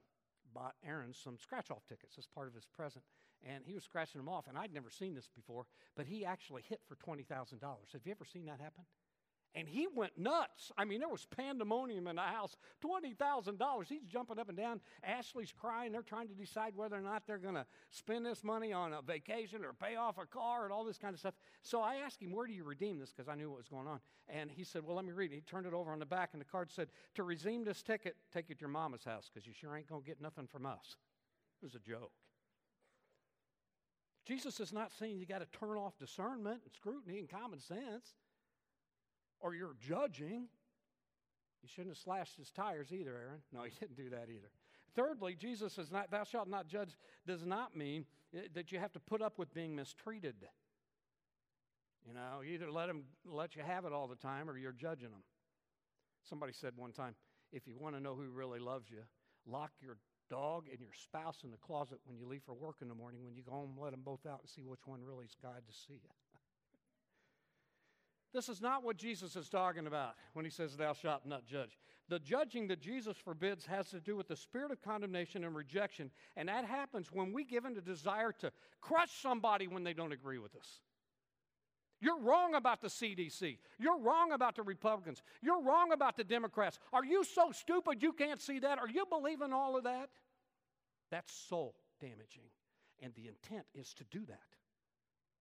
bought 0.53 0.75
Aaron 0.85 1.13
some 1.13 1.37
scratch 1.39 1.71
off 1.71 1.85
tickets 1.87 2.17
as 2.17 2.27
part 2.27 2.49
of 2.49 2.53
his 2.53 2.65
present. 2.65 3.05
And 3.47 3.63
he 3.65 3.73
was 3.73 3.83
scratching 3.85 4.19
them 4.19 4.27
off. 4.27 4.47
And 4.49 4.57
I'd 4.57 4.73
never 4.73 4.89
seen 4.89 5.15
this 5.15 5.29
before, 5.33 5.67
but 5.95 6.05
he 6.05 6.25
actually 6.25 6.63
hit 6.67 6.81
for 6.85 6.95
$20,000. 6.95 7.25
Have 7.61 8.01
you 8.03 8.11
ever 8.11 8.25
seen 8.25 8.45
that 8.47 8.59
happen? 8.59 8.83
And 9.55 9.69
he 9.69 9.87
went 9.87 10.17
nuts. 10.17 10.73
I 10.77 10.83
mean, 10.83 10.99
there 10.99 11.07
was 11.07 11.25
pandemonium 11.25 12.07
in 12.07 12.17
the 12.17 12.21
house. 12.21 12.57
$20,000. 12.83 13.87
He's 13.87 14.03
jumping 14.03 14.37
up 14.37 14.49
and 14.49 14.57
down. 14.57 14.81
Ashley's 15.01 15.53
crying. 15.57 15.93
They're 15.93 16.01
trying 16.01 16.27
to 16.27 16.33
decide 16.33 16.75
whether 16.75 16.97
or 16.97 17.01
not 17.01 17.23
they're 17.25 17.37
going 17.37 17.55
to 17.55 17.65
spend 17.89 18.25
this 18.25 18.43
money 18.43 18.73
on 18.73 18.91
a 18.91 19.01
vacation 19.01 19.63
or 19.63 19.71
pay 19.71 19.95
off 19.95 20.17
a 20.17 20.25
car 20.25 20.65
and 20.65 20.73
all 20.73 20.83
this 20.83 20.97
kind 20.97 21.13
of 21.13 21.21
stuff. 21.21 21.35
So 21.61 21.79
I 21.79 21.95
asked 21.95 22.21
him, 22.21 22.33
Where 22.33 22.45
do 22.45 22.51
you 22.51 22.65
redeem 22.65 22.99
this? 22.99 23.13
Because 23.15 23.29
I 23.29 23.35
knew 23.35 23.49
what 23.49 23.59
was 23.59 23.69
going 23.69 23.87
on. 23.87 24.01
And 24.27 24.51
he 24.51 24.65
said, 24.65 24.83
Well, 24.85 24.97
let 24.97 25.05
me 25.05 25.13
read 25.13 25.31
it. 25.31 25.35
He 25.35 25.41
turned 25.41 25.65
it 25.65 25.73
over 25.73 25.91
on 25.91 25.99
the 25.99 26.05
back, 26.05 26.31
and 26.33 26.41
the 26.41 26.45
card 26.45 26.69
said, 26.69 26.89
To 27.15 27.23
redeem 27.23 27.63
this 27.63 27.81
ticket, 27.81 28.17
take 28.33 28.49
it 28.49 28.55
to 28.55 28.61
your 28.61 28.69
mama's 28.69 29.05
house 29.05 29.31
because 29.33 29.47
you 29.47 29.53
sure 29.53 29.77
ain't 29.77 29.87
going 29.87 30.01
to 30.01 30.07
get 30.07 30.19
nothing 30.21 30.47
from 30.47 30.65
us. 30.65 30.97
It 31.61 31.65
was 31.65 31.75
a 31.75 31.79
joke. 31.79 32.11
Jesus 34.25 34.59
is 34.59 34.73
not 34.73 34.91
saying 34.91 35.19
you 35.19 35.25
got 35.25 35.39
to 35.39 35.57
turn 35.57 35.77
off 35.77 35.97
discernment 35.97 36.61
and 36.65 36.73
scrutiny 36.73 37.19
and 37.19 37.29
common 37.29 37.59
sense 37.59 38.15
or 39.45 39.53
you're 39.53 39.75
judging. 39.79 40.47
You 41.61 41.69
shouldn't 41.69 41.95
have 41.95 42.01
slashed 42.01 42.35
his 42.35 42.49
tires 42.49 42.91
either, 42.91 43.11
Aaron. 43.11 43.41
No, 43.53 43.61
he 43.61 43.69
didn't 43.79 43.95
do 43.95 44.09
that 44.09 44.27
either. 44.29 44.49
Thirdly, 44.95 45.35
Jesus 45.39 45.77
is 45.77 45.91
not, 45.91 46.09
thou 46.09 46.23
shalt 46.23 46.49
not 46.49 46.67
judge, 46.67 46.97
does 47.27 47.45
not 47.45 47.77
mean 47.77 48.05
eh, 48.35 48.47
that 48.55 48.71
you 48.71 48.79
have 48.79 48.91
to 48.93 48.99
put 48.99 49.21
up 49.21 49.37
with 49.37 49.53
being 49.53 49.75
mistreated. 49.75 50.35
You 52.07 52.13
know, 52.13 52.41
either 52.43 52.71
let 52.71 52.87
them 52.87 53.03
let 53.23 53.55
you 53.55 53.61
have 53.61 53.85
it 53.85 53.93
all 53.93 54.07
the 54.07 54.15
time 54.15 54.49
or 54.49 54.57
you're 54.57 54.71
judging 54.71 55.09
them. 55.09 55.23
Somebody 56.27 56.53
said 56.53 56.73
one 56.75 56.91
time, 56.91 57.13
if 57.51 57.67
you 57.67 57.77
want 57.77 57.95
to 57.95 58.01
know 58.01 58.15
who 58.15 58.29
really 58.29 58.59
loves 58.59 58.89
you, 58.89 59.01
lock 59.45 59.71
your 59.79 59.97
dog 60.29 60.65
and 60.71 60.79
your 60.79 60.93
spouse 60.93 61.41
in 61.43 61.51
the 61.51 61.57
closet 61.57 61.99
when 62.05 62.17
you 62.17 62.25
leave 62.25 62.41
for 62.43 62.53
work 62.53 62.77
in 62.81 62.87
the 62.87 62.95
morning. 62.95 63.23
When 63.23 63.35
you 63.35 63.43
go 63.43 63.51
home, 63.51 63.75
let 63.79 63.91
them 63.91 64.01
both 64.03 64.25
out 64.25 64.39
and 64.41 64.49
see 64.49 64.63
which 64.63 64.81
one 64.85 65.01
really 65.03 65.25
is 65.25 65.35
glad 65.39 65.67
to 65.67 65.73
see 65.73 65.93
you. 66.01 66.09
This 68.35 68.49
is 68.49 68.61
not 68.61 68.83
what 68.83 68.97
Jesus 68.97 69.37
is 69.37 69.47
talking 69.47 69.87
about 69.87 70.15
when 70.33 70.43
he 70.43 70.51
says, 70.51 70.75
Thou 70.75 70.91
shalt 70.91 71.25
not 71.25 71.45
judge. 71.45 71.79
The 72.09 72.19
judging 72.19 72.67
that 72.67 72.81
Jesus 72.81 73.15
forbids 73.15 73.65
has 73.65 73.89
to 73.91 74.01
do 74.01 74.17
with 74.17 74.27
the 74.27 74.35
spirit 74.35 74.71
of 74.71 74.81
condemnation 74.81 75.45
and 75.45 75.55
rejection, 75.55 76.11
and 76.35 76.49
that 76.49 76.65
happens 76.65 77.13
when 77.13 77.31
we 77.31 77.45
give 77.45 77.63
in 77.63 77.73
the 77.73 77.81
desire 77.81 78.33
to 78.39 78.51
crush 78.81 79.09
somebody 79.21 79.67
when 79.67 79.85
they 79.85 79.93
don't 79.93 80.11
agree 80.11 80.37
with 80.37 80.53
us. 80.53 80.81
You're 82.01 82.19
wrong 82.19 82.55
about 82.55 82.81
the 82.81 82.89
CDC. 82.89 83.57
You're 83.79 83.99
wrong 83.99 84.33
about 84.33 84.57
the 84.57 84.63
Republicans. 84.63 85.23
You're 85.41 85.63
wrong 85.63 85.93
about 85.93 86.17
the 86.17 86.25
Democrats. 86.25 86.77
Are 86.91 87.05
you 87.05 87.23
so 87.23 87.53
stupid 87.53 88.03
you 88.03 88.11
can't 88.11 88.41
see 88.41 88.59
that? 88.59 88.79
Are 88.79 88.89
you 88.89 89.05
believing 89.09 89.53
all 89.53 89.77
of 89.77 89.85
that? 89.85 90.09
That's 91.09 91.31
soul 91.31 91.73
damaging. 92.01 92.51
And 93.01 93.13
the 93.15 93.29
intent 93.29 93.65
is 93.73 93.93
to 93.93 94.03
do 94.11 94.25
that. 94.25 94.39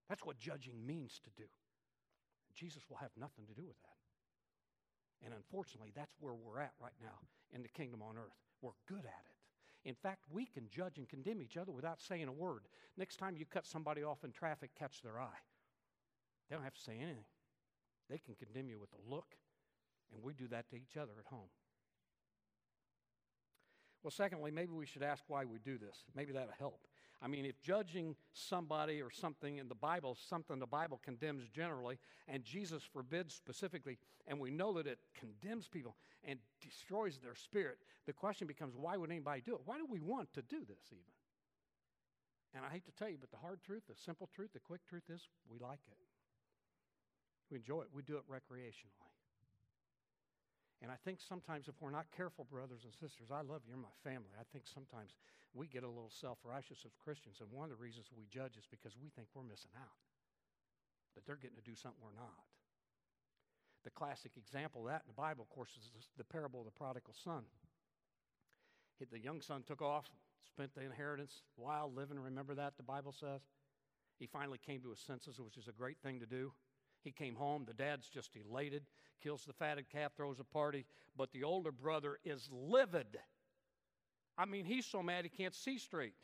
That's 0.09 0.25
what 0.25 0.39
judging 0.39 0.87
means 0.87 1.21
to 1.25 1.31
do. 1.37 1.49
Jesus 2.65 2.83
will 2.89 2.97
have 2.97 3.11
nothing 3.21 3.45
to 3.47 3.53
do 3.53 3.67
with 3.67 3.77
that. 3.83 4.01
And 5.25 5.35
unfortunately, 5.35 5.93
that's 5.95 6.15
where 6.19 6.33
we're 6.33 6.61
at 6.61 6.73
right 6.81 6.97
now 7.03 7.21
in 7.53 7.63
the 7.63 7.69
kingdom 7.69 8.01
on 8.01 8.17
earth. 8.17 8.41
We're 8.63 8.71
good 8.89 9.05
at 9.05 9.25
it. 9.29 9.89
In 9.89 9.95
fact, 9.95 10.25
we 10.31 10.47
can 10.47 10.69
judge 10.71 10.97
and 10.97 11.07
condemn 11.07 11.43
each 11.43 11.59
other 11.59 11.73
without 11.73 12.01
saying 12.01 12.27
a 12.27 12.33
word. 12.33 12.63
Next 12.97 13.17
time 13.17 13.37
you 13.37 13.45
cut 13.45 13.67
somebody 13.67 14.03
off 14.03 14.25
in 14.25 14.33
traffic, 14.33 14.71
catch 14.79 15.03
their 15.03 15.21
eye. 15.21 15.43
They 16.49 16.57
don't 16.57 16.65
have 16.65 16.75
to 16.75 16.81
say 16.81 16.97
anything. 16.97 17.27
They 18.09 18.17
can 18.17 18.35
condemn 18.35 18.71
you 18.71 18.79
with 18.79 18.93
a 18.95 19.11
look, 19.15 19.37
and 20.11 20.23
we 20.23 20.33
do 20.33 20.49
that 20.49 20.71
to 20.71 20.77
each 20.77 20.97
other 20.97 21.13
at 21.19 21.27
home. 21.27 21.51
Well, 24.03 24.11
secondly, 24.11 24.51
maybe 24.51 24.73
we 24.73 24.87
should 24.87 25.03
ask 25.03 25.23
why 25.29 25.45
we 25.45 25.59
do 25.59 25.77
this. 25.77 26.05
Maybe 26.15 26.33
that'll 26.33 26.53
help. 26.59 26.81
I 27.25 27.27
mean, 27.27 27.47
if 27.47 27.59
judging 27.63 28.17
somebody 28.35 29.01
or 29.01 29.11
something 29.11 29.57
in 29.57 29.67
the 29.67 29.75
Bible, 29.75 30.15
something 30.29 30.59
the 30.59 30.67
Bible 30.67 31.01
condemns 31.03 31.49
generally, 31.49 31.99
and 32.29 32.45
Jesus 32.45 32.83
forbids 32.83 33.35
specifically, 33.35 33.97
and 34.27 34.39
we 34.39 34.51
know 34.51 34.75
that 34.75 34.87
it 34.87 34.99
condemns 35.19 35.67
people 35.67 35.97
and 36.23 36.39
destroys 36.61 37.17
their 37.17 37.35
spirit, 37.35 37.79
the 38.05 38.13
question 38.13 38.47
becomes 38.47 38.77
why 38.77 38.99
would 38.99 39.11
anybody 39.11 39.41
do 39.41 39.55
it? 39.55 39.63
Why 39.65 39.79
do 39.79 39.87
we 39.89 40.01
want 40.01 40.35
to 40.35 40.43
do 40.43 40.59
this 40.69 40.93
even? 40.93 41.03
And 42.55 42.63
I 42.63 42.69
hate 42.69 42.85
to 42.85 42.93
tell 42.93 43.09
you, 43.09 43.17
but 43.19 43.31
the 43.31 43.39
hard 43.39 43.63
truth, 43.63 43.85
the 43.89 43.97
simple 43.97 44.29
truth, 44.35 44.51
the 44.53 44.61
quick 44.61 44.87
truth 44.87 45.05
is 45.09 45.27
we 45.51 45.59
like 45.59 45.81
it. 45.91 45.97
We 47.51 47.57
enjoy 47.57 47.81
it. 47.81 47.89
We 47.95 48.03
do 48.03 48.17
it 48.19 48.25
recreationally. 48.31 49.04
And 50.83 50.91
I 50.91 50.99
think 51.05 51.21
sometimes 51.23 51.69
if 51.69 51.75
we're 51.81 51.95
not 51.95 52.07
careful, 52.15 52.45
brothers 52.45 52.85
and 52.85 52.93
sisters, 52.93 53.33
I 53.33 53.41
love 53.41 53.65
you, 53.65 53.73
you're 53.73 53.81
my 53.81 53.95
family. 54.03 54.35
I 54.37 54.45
think 54.53 54.67
sometimes 54.67 55.17
we 55.55 55.67
get 55.67 55.87
a 55.87 55.89
little 55.89 56.13
self 56.13 56.39
righteous 56.45 56.83
as 56.85 56.93
Christians, 56.99 57.39
and 57.41 57.49
one 57.51 57.71
of 57.71 57.73
the 57.73 57.81
reasons 57.81 58.11
we 58.13 58.27
judge 58.27 58.59
is 58.59 58.67
because 58.69 58.93
we 58.99 59.09
think 59.15 59.29
we're 59.33 59.47
missing 59.47 59.73
out, 59.79 59.97
that 61.15 61.25
they're 61.25 61.41
getting 61.41 61.57
to 61.57 61.65
do 61.65 61.79
something 61.79 62.03
we're 62.03 62.19
not. 62.19 62.43
The 63.85 63.95
classic 63.95 64.33
example 64.37 64.85
of 64.85 64.93
that 64.93 65.07
in 65.07 65.13
the 65.13 65.21
Bible, 65.21 65.45
of 65.45 65.55
course, 65.55 65.71
is 65.77 66.09
the 66.17 66.25
parable 66.25 66.61
of 66.61 66.67
the 66.67 66.73
prodigal 66.73 67.15
son. 67.23 67.45
The 69.13 69.21
young 69.21 69.41
son 69.41 69.63
took 69.67 69.83
off, 69.83 70.07
spent 70.47 70.75
the 70.75 70.83
inheritance, 70.83 71.43
wild 71.57 71.95
living. 71.95 72.19
Remember 72.19 72.55
that, 72.55 72.77
the 72.77 72.83
Bible 72.83 73.13
says? 73.13 73.41
He 74.19 74.27
finally 74.27 74.59
came 74.59 74.81
to 74.83 74.91
his 74.91 75.01
senses, 75.01 75.41
which 75.41 75.57
is 75.57 75.69
a 75.69 75.73
great 75.73 75.99
thing 76.03 76.21
to 76.21 76.27
do. 76.27 76.53
He 77.05 77.13
came 77.13 77.37
home. 77.37 77.65
The 77.67 77.75
dad's 77.75 78.09
just 78.09 78.31
elated, 78.35 78.83
kills 79.23 79.45
the 79.45 79.53
fatted 79.53 79.89
calf, 79.91 80.13
throws 80.17 80.41
a 80.41 80.45
party. 80.45 80.87
But 81.17 81.31
the 81.33 81.45
older 81.45 81.71
brother 81.71 82.19
is 82.25 82.49
livid. 82.51 83.19
I 84.37 84.47
mean, 84.47 84.65
he's 84.65 84.87
so 84.87 85.03
mad 85.03 85.25
he 85.25 85.29
can't 85.29 85.55
see 85.55 85.79
straight. 85.79 86.15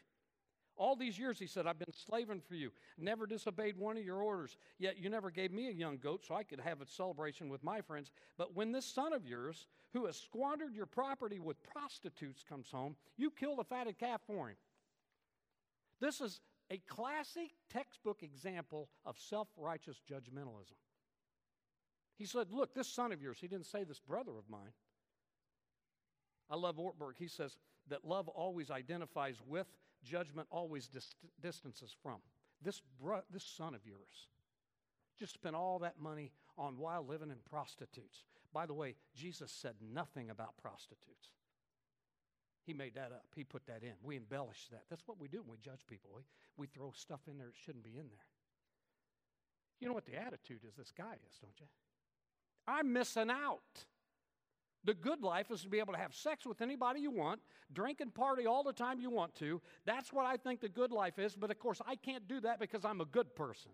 All 0.76 0.96
these 0.96 1.18
years, 1.18 1.38
he 1.38 1.46
said, 1.46 1.66
I've 1.66 1.78
been 1.78 1.92
slaving 1.92 2.40
for 2.40 2.54
you, 2.54 2.70
never 2.96 3.26
disobeyed 3.26 3.76
one 3.76 3.99
of 3.99 4.04
your 4.04 4.22
orders, 4.22 4.56
yet 4.78 4.96
you 4.99 5.10
never 5.10 5.30
gave 5.30 5.52
me 5.52 5.68
a 5.68 5.72
young 5.72 5.99
goat 5.99 6.25
so 6.26 6.34
I 6.34 6.42
could 6.42 6.60
have 6.60 6.80
a 6.80 6.87
celebration 6.87 7.50
with 7.50 7.62
my 7.62 7.82
friends. 7.82 8.10
But 8.38 8.56
when 8.56 8.72
this 8.72 8.87
son 8.87 9.12
of 9.12 9.26
yours, 9.26 9.66
who 9.92 10.06
has 10.06 10.16
squandered 10.16 10.75
your 10.75 10.87
property 10.87 11.38
with 11.38 11.62
prostitutes, 11.62 12.42
comes 12.49 12.70
home, 12.70 12.96
you 13.18 13.30
kill 13.30 13.56
the 13.56 13.64
fatted 13.64 13.99
calf 13.99 14.22
for 14.26 14.49
him. 14.49 14.56
This 16.00 16.22
is 16.22 16.40
a 16.70 16.78
classic 16.86 17.50
textbook 17.68 18.22
example 18.22 18.88
of 19.04 19.18
self 19.18 19.48
righteous 19.56 20.00
judgmentalism. 20.10 20.78
He 22.16 22.26
said, 22.26 22.52
Look, 22.52 22.74
this 22.74 22.88
son 22.88 23.12
of 23.12 23.22
yours, 23.22 23.38
he 23.40 23.48
didn't 23.48 23.66
say 23.66 23.84
this 23.84 24.00
brother 24.00 24.32
of 24.38 24.48
mine. 24.48 24.72
I 26.48 26.56
love 26.56 26.76
Ortberg. 26.76 27.14
He 27.18 27.28
says 27.28 27.56
that 27.88 28.04
love 28.04 28.28
always 28.28 28.70
identifies 28.70 29.36
with, 29.46 29.66
judgment 30.02 30.48
always 30.50 30.88
dist- 30.88 31.16
distances 31.40 31.94
from. 32.02 32.18
This, 32.62 32.82
bro- 33.00 33.22
this 33.30 33.44
son 33.44 33.74
of 33.74 33.86
yours 33.86 34.28
just 35.18 35.34
spent 35.34 35.54
all 35.54 35.78
that 35.80 36.00
money 36.00 36.32
on 36.56 36.78
while 36.78 37.04
living 37.04 37.30
in 37.30 37.36
prostitutes. 37.48 38.24
By 38.52 38.66
the 38.66 38.74
way, 38.74 38.96
Jesus 39.14 39.52
said 39.52 39.74
nothing 39.80 40.30
about 40.30 40.56
prostitutes. 40.56 41.30
He 42.70 42.74
made 42.74 42.94
that 42.94 43.10
up. 43.10 43.24
He 43.34 43.42
put 43.42 43.66
that 43.66 43.82
in. 43.82 43.94
We 44.00 44.16
embellish 44.16 44.68
that. 44.70 44.84
That's 44.88 45.02
what 45.08 45.18
we 45.18 45.26
do 45.26 45.38
when 45.38 45.50
we 45.50 45.56
judge 45.60 45.80
people. 45.88 46.10
We, 46.14 46.22
we 46.56 46.68
throw 46.68 46.92
stuff 46.94 47.18
in 47.28 47.36
there 47.36 47.48
that 47.48 47.56
shouldn't 47.56 47.82
be 47.82 47.98
in 47.98 48.06
there. 48.08 48.26
You 49.80 49.88
know 49.88 49.92
what 49.92 50.06
the 50.06 50.14
attitude 50.14 50.60
is 50.64 50.76
this 50.76 50.92
guy 50.96 51.14
is, 51.28 51.38
don't 51.40 51.58
you? 51.58 51.66
I'm 52.68 52.92
missing 52.92 53.28
out. 53.28 53.86
The 54.84 54.94
good 54.94 55.20
life 55.20 55.50
is 55.50 55.62
to 55.62 55.68
be 55.68 55.80
able 55.80 55.94
to 55.94 55.98
have 55.98 56.14
sex 56.14 56.46
with 56.46 56.62
anybody 56.62 57.00
you 57.00 57.10
want, 57.10 57.40
drink 57.72 58.00
and 58.00 58.14
party 58.14 58.46
all 58.46 58.62
the 58.62 58.72
time 58.72 59.00
you 59.00 59.10
want 59.10 59.34
to. 59.36 59.60
That's 59.84 60.12
what 60.12 60.24
I 60.24 60.36
think 60.36 60.60
the 60.60 60.68
good 60.68 60.92
life 60.92 61.18
is, 61.18 61.34
but 61.34 61.50
of 61.50 61.58
course 61.58 61.82
I 61.84 61.96
can't 61.96 62.28
do 62.28 62.38
that 62.42 62.60
because 62.60 62.84
I'm 62.84 63.00
a 63.00 63.04
good 63.04 63.34
person. 63.34 63.72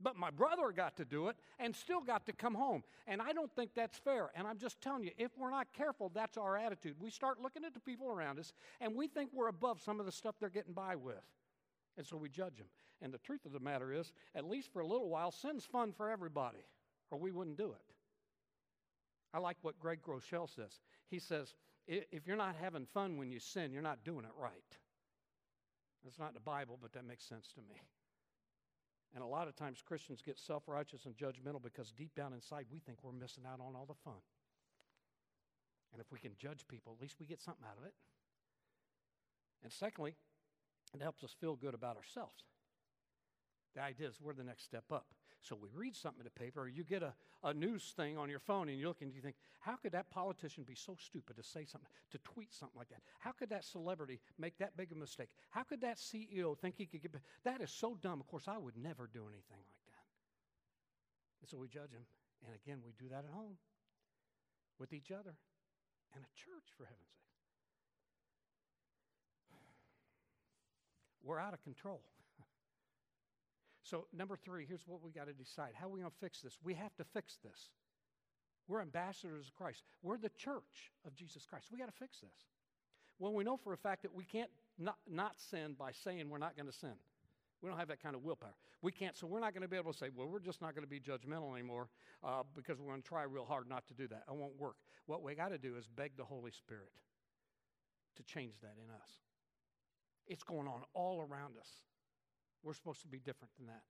But 0.00 0.16
my 0.16 0.30
brother 0.30 0.72
got 0.72 0.96
to 0.98 1.04
do 1.04 1.28
it 1.28 1.36
and 1.58 1.74
still 1.74 2.00
got 2.00 2.26
to 2.26 2.32
come 2.32 2.54
home. 2.54 2.82
And 3.06 3.22
I 3.22 3.32
don't 3.32 3.50
think 3.56 3.70
that's 3.74 3.96
fair. 3.96 4.30
And 4.34 4.46
I'm 4.46 4.58
just 4.58 4.80
telling 4.80 5.04
you, 5.04 5.10
if 5.16 5.30
we're 5.38 5.50
not 5.50 5.68
careful, 5.72 6.10
that's 6.14 6.36
our 6.36 6.56
attitude. 6.56 6.96
We 7.00 7.10
start 7.10 7.40
looking 7.40 7.64
at 7.64 7.72
the 7.72 7.80
people 7.80 8.10
around 8.10 8.38
us 8.38 8.52
and 8.80 8.94
we 8.94 9.08
think 9.08 9.30
we're 9.32 9.48
above 9.48 9.80
some 9.80 9.98
of 9.98 10.06
the 10.06 10.12
stuff 10.12 10.34
they're 10.38 10.50
getting 10.50 10.74
by 10.74 10.96
with. 10.96 11.24
And 11.96 12.06
so 12.06 12.18
we 12.18 12.28
judge 12.28 12.58
them. 12.58 12.66
And 13.00 13.12
the 13.12 13.18
truth 13.18 13.46
of 13.46 13.52
the 13.52 13.60
matter 13.60 13.92
is, 13.92 14.12
at 14.34 14.44
least 14.44 14.72
for 14.72 14.80
a 14.80 14.86
little 14.86 15.08
while, 15.08 15.30
sin's 15.30 15.64
fun 15.64 15.92
for 15.92 16.10
everybody, 16.10 16.64
or 17.10 17.18
we 17.18 17.30
wouldn't 17.30 17.56
do 17.56 17.72
it. 17.72 17.94
I 19.32 19.38
like 19.38 19.56
what 19.62 19.78
Craig 19.78 20.00
Groeschel 20.06 20.54
says. 20.54 20.80
He 21.08 21.18
says, 21.18 21.54
if 21.86 22.26
you're 22.26 22.36
not 22.36 22.56
having 22.60 22.86
fun 22.86 23.16
when 23.16 23.30
you 23.30 23.38
sin, 23.38 23.72
you're 23.72 23.82
not 23.82 24.04
doing 24.04 24.24
it 24.24 24.30
right. 24.38 24.52
That's 26.04 26.18
not 26.18 26.34
the 26.34 26.40
Bible, 26.40 26.78
but 26.80 26.92
that 26.92 27.04
makes 27.04 27.24
sense 27.24 27.48
to 27.54 27.60
me. 27.60 27.80
And 29.14 29.22
a 29.22 29.26
lot 29.26 29.48
of 29.48 29.56
times 29.56 29.82
Christians 29.86 30.20
get 30.22 30.38
self 30.38 30.64
righteous 30.66 31.06
and 31.06 31.16
judgmental 31.16 31.62
because 31.62 31.92
deep 31.92 32.14
down 32.14 32.32
inside 32.32 32.66
we 32.70 32.78
think 32.78 32.98
we're 33.02 33.12
missing 33.12 33.44
out 33.46 33.60
on 33.60 33.74
all 33.74 33.86
the 33.86 33.94
fun. 33.94 34.20
And 35.92 36.00
if 36.00 36.12
we 36.12 36.18
can 36.18 36.32
judge 36.38 36.66
people, 36.68 36.94
at 36.94 37.00
least 37.00 37.16
we 37.18 37.26
get 37.26 37.40
something 37.40 37.64
out 37.64 37.78
of 37.78 37.84
it. 37.84 37.94
And 39.62 39.72
secondly, 39.72 40.14
it 40.94 41.02
helps 41.02 41.24
us 41.24 41.34
feel 41.40 41.56
good 41.56 41.74
about 41.74 41.96
ourselves. 41.96 42.44
The 43.74 43.82
idea 43.82 44.08
is 44.08 44.20
we're 44.20 44.34
the 44.34 44.44
next 44.44 44.64
step 44.64 44.84
up. 44.90 45.06
So 45.46 45.54
we 45.54 45.68
read 45.72 45.94
something 45.94 46.18
in 46.20 46.24
the 46.24 46.30
paper, 46.30 46.62
or 46.62 46.68
you 46.68 46.82
get 46.82 47.04
a, 47.04 47.14
a 47.44 47.54
news 47.54 47.94
thing 47.96 48.18
on 48.18 48.28
your 48.28 48.40
phone 48.40 48.68
and 48.68 48.76
you 48.76 48.88
look 48.88 49.00
and 49.00 49.14
you 49.14 49.20
think, 49.20 49.36
how 49.60 49.76
could 49.76 49.92
that 49.92 50.10
politician 50.10 50.64
be 50.64 50.74
so 50.74 50.96
stupid 50.98 51.36
to 51.36 51.42
say 51.44 51.64
something, 51.64 51.88
to 52.10 52.18
tweet 52.18 52.52
something 52.52 52.76
like 52.76 52.88
that? 52.88 53.00
How 53.20 53.30
could 53.30 53.50
that 53.50 53.64
celebrity 53.64 54.18
make 54.38 54.58
that 54.58 54.76
big 54.76 54.90
a 54.90 54.96
mistake? 54.96 55.28
How 55.50 55.62
could 55.62 55.80
that 55.82 55.98
CEO 55.98 56.58
think 56.58 56.74
he 56.76 56.86
could 56.86 57.00
get, 57.00 57.14
that 57.44 57.60
is 57.60 57.70
so 57.70 57.96
dumb. 58.02 58.18
Of 58.18 58.26
course, 58.26 58.48
I 58.48 58.58
would 58.58 58.76
never 58.76 59.08
do 59.12 59.22
anything 59.22 59.62
like 59.62 59.86
that. 59.86 60.06
And 61.42 61.48
so 61.48 61.58
we 61.58 61.68
judge 61.68 61.92
him. 61.92 62.06
And 62.44 62.52
again, 62.54 62.78
we 62.84 62.92
do 62.98 63.08
that 63.10 63.24
at 63.24 63.30
home 63.32 63.56
with 64.80 64.92
each 64.92 65.12
other 65.12 65.36
and 66.12 66.24
a 66.24 66.32
church, 66.34 66.74
for 66.76 66.84
heaven's 66.84 67.14
sake. 67.14 67.22
We're 71.22 71.38
out 71.38 71.54
of 71.54 71.62
control. 71.62 72.02
So, 73.86 74.06
number 74.12 74.36
three, 74.36 74.66
here's 74.68 74.82
what 74.86 75.00
we 75.00 75.12
got 75.12 75.28
to 75.28 75.32
decide. 75.32 75.70
How 75.74 75.86
are 75.86 75.90
we 75.90 76.00
going 76.00 76.10
to 76.10 76.18
fix 76.20 76.40
this? 76.40 76.58
We 76.64 76.74
have 76.74 76.94
to 76.96 77.04
fix 77.04 77.38
this. 77.44 77.70
We're 78.66 78.82
ambassadors 78.82 79.46
of 79.46 79.54
Christ. 79.54 79.84
We're 80.02 80.18
the 80.18 80.30
church 80.30 80.90
of 81.06 81.14
Jesus 81.14 81.46
Christ. 81.46 81.66
We 81.70 81.78
got 81.78 81.86
to 81.86 81.92
fix 81.92 82.18
this. 82.18 82.48
Well, 83.20 83.32
we 83.32 83.44
know 83.44 83.56
for 83.56 83.72
a 83.72 83.76
fact 83.76 84.02
that 84.02 84.12
we 84.12 84.24
can't 84.24 84.50
not, 84.76 84.96
not 85.08 85.38
sin 85.38 85.76
by 85.78 85.92
saying 85.92 86.28
we're 86.28 86.38
not 86.38 86.56
going 86.56 86.66
to 86.66 86.72
sin. 86.72 86.94
We 87.62 87.70
don't 87.70 87.78
have 87.78 87.86
that 87.88 88.02
kind 88.02 88.16
of 88.16 88.24
willpower. 88.24 88.54
We 88.82 88.90
can't, 88.90 89.16
so 89.16 89.26
we're 89.28 89.40
not 89.40 89.54
going 89.54 89.62
to 89.62 89.68
be 89.68 89.76
able 89.76 89.92
to 89.92 89.98
say, 89.98 90.08
well, 90.14 90.26
we're 90.26 90.40
just 90.40 90.60
not 90.60 90.74
going 90.74 90.84
to 90.84 90.90
be 90.90 90.98
judgmental 90.98 91.54
anymore 91.54 91.88
uh, 92.24 92.42
because 92.56 92.80
we're 92.80 92.90
going 92.90 93.02
to 93.02 93.08
try 93.08 93.22
real 93.22 93.46
hard 93.46 93.68
not 93.68 93.86
to 93.86 93.94
do 93.94 94.08
that. 94.08 94.24
It 94.28 94.34
won't 94.34 94.58
work. 94.58 94.76
What 95.06 95.22
we 95.22 95.34
got 95.36 95.48
to 95.50 95.58
do 95.58 95.76
is 95.76 95.86
beg 95.86 96.16
the 96.16 96.24
Holy 96.24 96.50
Spirit 96.50 96.90
to 98.16 98.22
change 98.24 98.54
that 98.62 98.74
in 98.82 98.90
us. 98.90 99.10
It's 100.26 100.42
going 100.42 100.66
on 100.66 100.82
all 100.92 101.20
around 101.20 101.54
us. 101.58 101.70
We're 102.62 102.74
supposed 102.74 103.02
to 103.02 103.08
be 103.08 103.18
different 103.18 103.52
than 103.58 103.66
that. 103.66 103.82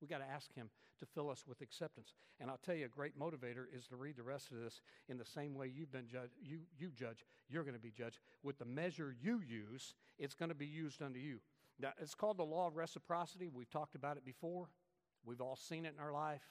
We 0.00 0.08
got 0.08 0.18
to 0.18 0.30
ask 0.30 0.52
Him 0.54 0.70
to 0.98 1.06
fill 1.06 1.30
us 1.30 1.44
with 1.46 1.60
acceptance. 1.60 2.14
And 2.40 2.50
I'll 2.50 2.58
tell 2.58 2.74
you, 2.74 2.84
a 2.84 2.88
great 2.88 3.18
motivator 3.18 3.64
is 3.74 3.86
to 3.88 3.96
read 3.96 4.16
the 4.16 4.22
rest 4.22 4.50
of 4.50 4.58
this 4.58 4.80
in 5.08 5.16
the 5.18 5.24
same 5.24 5.54
way 5.54 5.72
you've 5.74 5.92
been 5.92 6.08
judged. 6.08 6.32
You, 6.42 6.58
you 6.78 6.90
judge, 6.90 7.24
you're 7.48 7.62
going 7.62 7.74
to 7.74 7.80
be 7.80 7.90
judged. 7.90 8.18
With 8.42 8.58
the 8.58 8.64
measure 8.64 9.14
you 9.20 9.40
use, 9.40 9.94
it's 10.18 10.34
going 10.34 10.50
to 10.50 10.54
be 10.54 10.66
used 10.66 11.00
unto 11.00 11.18
you. 11.18 11.38
Now, 11.80 11.90
it's 12.00 12.14
called 12.14 12.36
the 12.36 12.44
law 12.44 12.66
of 12.66 12.76
reciprocity. 12.76 13.48
We've 13.52 13.70
talked 13.70 13.94
about 13.94 14.16
it 14.16 14.24
before. 14.24 14.68
We've 15.24 15.40
all 15.40 15.56
seen 15.56 15.86
it 15.86 15.94
in 15.96 16.02
our 16.02 16.12
life. 16.12 16.42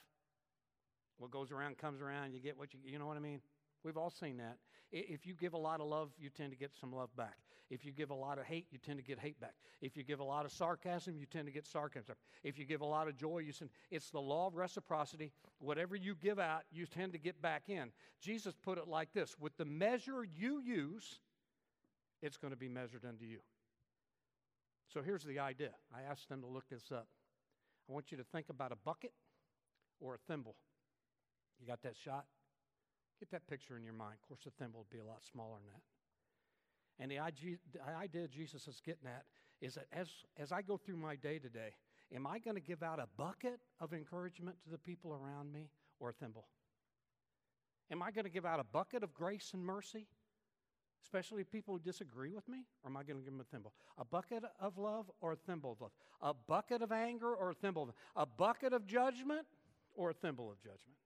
What 1.18 1.30
goes 1.30 1.52
around 1.52 1.78
comes 1.78 2.00
around. 2.00 2.32
You 2.32 2.40
get 2.40 2.58
what 2.58 2.74
you, 2.74 2.80
you 2.84 2.98
know 2.98 3.06
what 3.06 3.16
I 3.16 3.20
mean? 3.20 3.40
We've 3.84 3.96
all 3.96 4.10
seen 4.10 4.38
that. 4.38 4.56
If 4.90 5.26
you 5.26 5.34
give 5.34 5.52
a 5.52 5.58
lot 5.58 5.80
of 5.80 5.86
love, 5.86 6.10
you 6.18 6.30
tend 6.30 6.52
to 6.52 6.56
get 6.56 6.72
some 6.80 6.92
love 6.92 7.14
back. 7.16 7.36
If 7.70 7.84
you 7.84 7.92
give 7.92 8.10
a 8.10 8.14
lot 8.14 8.38
of 8.38 8.44
hate, 8.44 8.66
you 8.70 8.78
tend 8.78 8.98
to 8.98 9.04
get 9.04 9.18
hate 9.18 9.40
back. 9.40 9.54
If 9.80 9.96
you 9.96 10.04
give 10.04 10.20
a 10.20 10.24
lot 10.24 10.44
of 10.44 10.52
sarcasm, 10.52 11.16
you 11.18 11.26
tend 11.26 11.46
to 11.46 11.52
get 11.52 11.66
sarcasm. 11.66 12.14
If 12.42 12.58
you 12.58 12.64
give 12.64 12.80
a 12.80 12.86
lot 12.86 13.08
of 13.08 13.16
joy, 13.16 13.38
you 13.38 13.52
send. 13.52 13.70
It's 13.90 14.10
the 14.10 14.20
law 14.20 14.46
of 14.46 14.54
reciprocity. 14.54 15.32
Whatever 15.58 15.96
you 15.96 16.14
give 16.14 16.38
out, 16.38 16.62
you 16.70 16.86
tend 16.86 17.12
to 17.12 17.18
get 17.18 17.42
back 17.42 17.64
in. 17.68 17.90
Jesus 18.20 18.54
put 18.62 18.78
it 18.78 18.86
like 18.86 19.12
this 19.12 19.34
with 19.38 19.56
the 19.56 19.64
measure 19.64 20.24
you 20.24 20.60
use, 20.60 21.20
it's 22.22 22.36
going 22.36 22.52
to 22.52 22.58
be 22.58 22.68
measured 22.68 23.04
unto 23.06 23.24
you. 23.24 23.38
So 24.92 25.02
here's 25.02 25.24
the 25.24 25.40
idea. 25.40 25.70
I 25.94 26.02
asked 26.02 26.28
them 26.28 26.40
to 26.42 26.46
look 26.46 26.68
this 26.70 26.92
up. 26.92 27.08
I 27.88 27.92
want 27.92 28.12
you 28.12 28.18
to 28.18 28.24
think 28.24 28.48
about 28.48 28.72
a 28.72 28.76
bucket 28.76 29.12
or 30.00 30.14
a 30.14 30.18
thimble. 30.28 30.54
You 31.60 31.66
got 31.66 31.82
that 31.82 31.96
shot? 31.96 32.26
Get 33.20 33.30
that 33.30 33.46
picture 33.46 33.76
in 33.76 33.84
your 33.84 33.94
mind. 33.94 34.16
Of 34.22 34.28
course, 34.28 34.40
the 34.44 34.50
thimble 34.50 34.80
would 34.80 34.90
be 34.90 34.98
a 34.98 35.04
lot 35.04 35.24
smaller 35.24 35.56
than 35.56 35.72
that. 35.72 35.82
And 36.98 37.10
the 37.10 37.18
idea 37.18 38.28
Jesus 38.28 38.68
is 38.68 38.80
getting 38.84 39.06
at 39.06 39.24
is 39.60 39.74
that 39.74 39.86
as, 39.92 40.08
as 40.36 40.52
I 40.52 40.62
go 40.62 40.76
through 40.76 40.96
my 40.96 41.16
day 41.16 41.38
to 41.38 41.48
day, 41.48 41.74
am 42.14 42.26
I 42.26 42.38
going 42.38 42.54
to 42.54 42.62
give 42.62 42.82
out 42.82 42.98
a 43.00 43.08
bucket 43.16 43.60
of 43.80 43.92
encouragement 43.92 44.56
to 44.64 44.70
the 44.70 44.78
people 44.78 45.12
around 45.12 45.52
me 45.52 45.70
or 46.00 46.10
a 46.10 46.12
thimble? 46.12 46.46
Am 47.90 48.02
I 48.02 48.10
going 48.10 48.24
to 48.24 48.30
give 48.30 48.46
out 48.46 48.60
a 48.60 48.64
bucket 48.64 49.02
of 49.02 49.12
grace 49.12 49.50
and 49.54 49.64
mercy, 49.64 50.06
especially 51.02 51.44
people 51.44 51.74
who 51.74 51.80
disagree 51.80 52.30
with 52.30 52.48
me, 52.48 52.64
or 52.82 52.90
am 52.90 52.96
I 52.96 53.02
going 53.02 53.18
to 53.18 53.24
give 53.24 53.32
them 53.32 53.40
a 53.40 53.44
thimble? 53.44 53.72
A 53.98 54.04
bucket 54.04 54.42
of 54.60 54.78
love 54.78 55.10
or 55.20 55.32
a 55.32 55.36
thimble 55.36 55.72
of 55.72 55.80
love? 55.80 55.92
A 56.22 56.32
bucket 56.32 56.82
of 56.82 56.92
anger 56.92 57.34
or 57.34 57.50
a 57.50 57.54
thimble 57.54 57.82
of 57.82 57.90
A 58.16 58.26
bucket 58.26 58.72
of 58.72 58.86
judgment 58.86 59.46
or 59.94 60.10
a 60.10 60.14
thimble 60.14 60.50
of 60.50 60.58
judgment? 60.58 60.98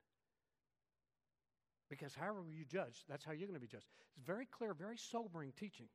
Because 1.89 2.15
however 2.15 2.45
you 2.53 2.65
judge, 2.65 3.05
that's 3.09 3.25
how 3.25 3.33
you're 3.33 3.49
going 3.49 3.59
to 3.59 3.65
be 3.65 3.71
judged. 3.71 3.89
It's 4.17 4.27
very 4.27 4.47
clear, 4.47 4.75
very 4.75 4.99
sobering 4.99 5.53
teaching. 5.59 5.89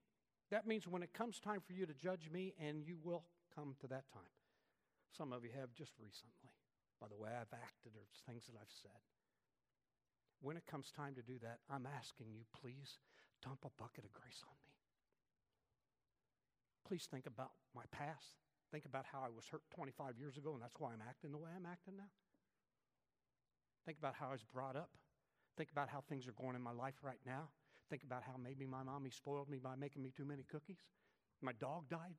That 0.50 0.68
means 0.68 0.88
when 0.88 1.04
it 1.04 1.14
comes 1.14 1.40
time 1.40 1.62
for 1.66 1.74
you 1.74 1.86
to 1.86 1.94
judge 1.94 2.30
me, 2.32 2.54
and 2.60 2.84
you 2.84 2.98
will 3.04 3.24
come 3.56 3.76
to 3.82 3.88
that 3.88 4.10
time. 4.12 4.34
Some 5.16 5.32
of 5.32 5.44
you 5.44 5.52
have 5.60 5.74
just 5.74 5.94
recently, 6.02 6.50
by 7.00 7.08
the 7.08 7.18
way 7.18 7.30
I've 7.30 7.54
acted 7.54 7.94
or 7.94 8.10
things 8.26 8.46
that 8.50 8.58
I've 8.58 8.74
said. 8.82 9.02
When 10.42 10.58
it 10.58 10.66
comes 10.66 10.92
time 10.92 11.16
to 11.16 11.22
do 11.22 11.38
that, 11.42 11.60
I'm 11.70 11.88
asking 11.88 12.34
you, 12.34 12.44
please 12.52 12.98
dump 13.46 13.64
a 13.64 13.72
bucket 13.82 14.04
of 14.04 14.12
grace 14.12 14.42
on 14.44 14.58
me. 14.66 14.74
Please 16.84 17.08
think 17.10 17.26
about 17.26 17.52
my 17.76 17.86
past. 17.92 18.42
Think 18.72 18.86
about 18.86 19.06
how 19.06 19.22
I 19.22 19.30
was 19.30 19.46
hurt 19.48 19.62
25 19.76 20.18
years 20.18 20.36
ago, 20.38 20.54
and 20.54 20.62
that's 20.62 20.80
why 20.80 20.92
I'm 20.92 21.06
acting 21.08 21.32
the 21.32 21.38
way 21.38 21.52
I'm 21.56 21.70
acting 21.70 21.96
now. 21.96 22.12
Think 23.86 24.00
about 24.00 24.16
how 24.20 24.30
I 24.30 24.32
was 24.34 24.44
brought 24.44 24.76
up 24.76 24.90
Think 25.58 25.72
about 25.72 25.90
how 25.90 26.02
things 26.02 26.28
are 26.28 26.34
going 26.34 26.56
in 26.56 26.62
my 26.62 26.72
life 26.72 26.96
right 27.04 27.22
now. 27.26 27.50
Think 27.90 28.04
about 28.04 28.24
how 28.24 28.34
maybe 28.42 28.66
my 28.66 28.82
mommy 28.82 29.12
spoiled 29.12 29.50
me 29.50 29.60
by 29.60 29.76
making 29.76 30.02
me 30.02 30.12
too 30.16 30.26
many 30.26 30.44
cookies. 30.44 30.82
My 31.42 31.54
dog 31.54 31.90
died. 31.90 32.18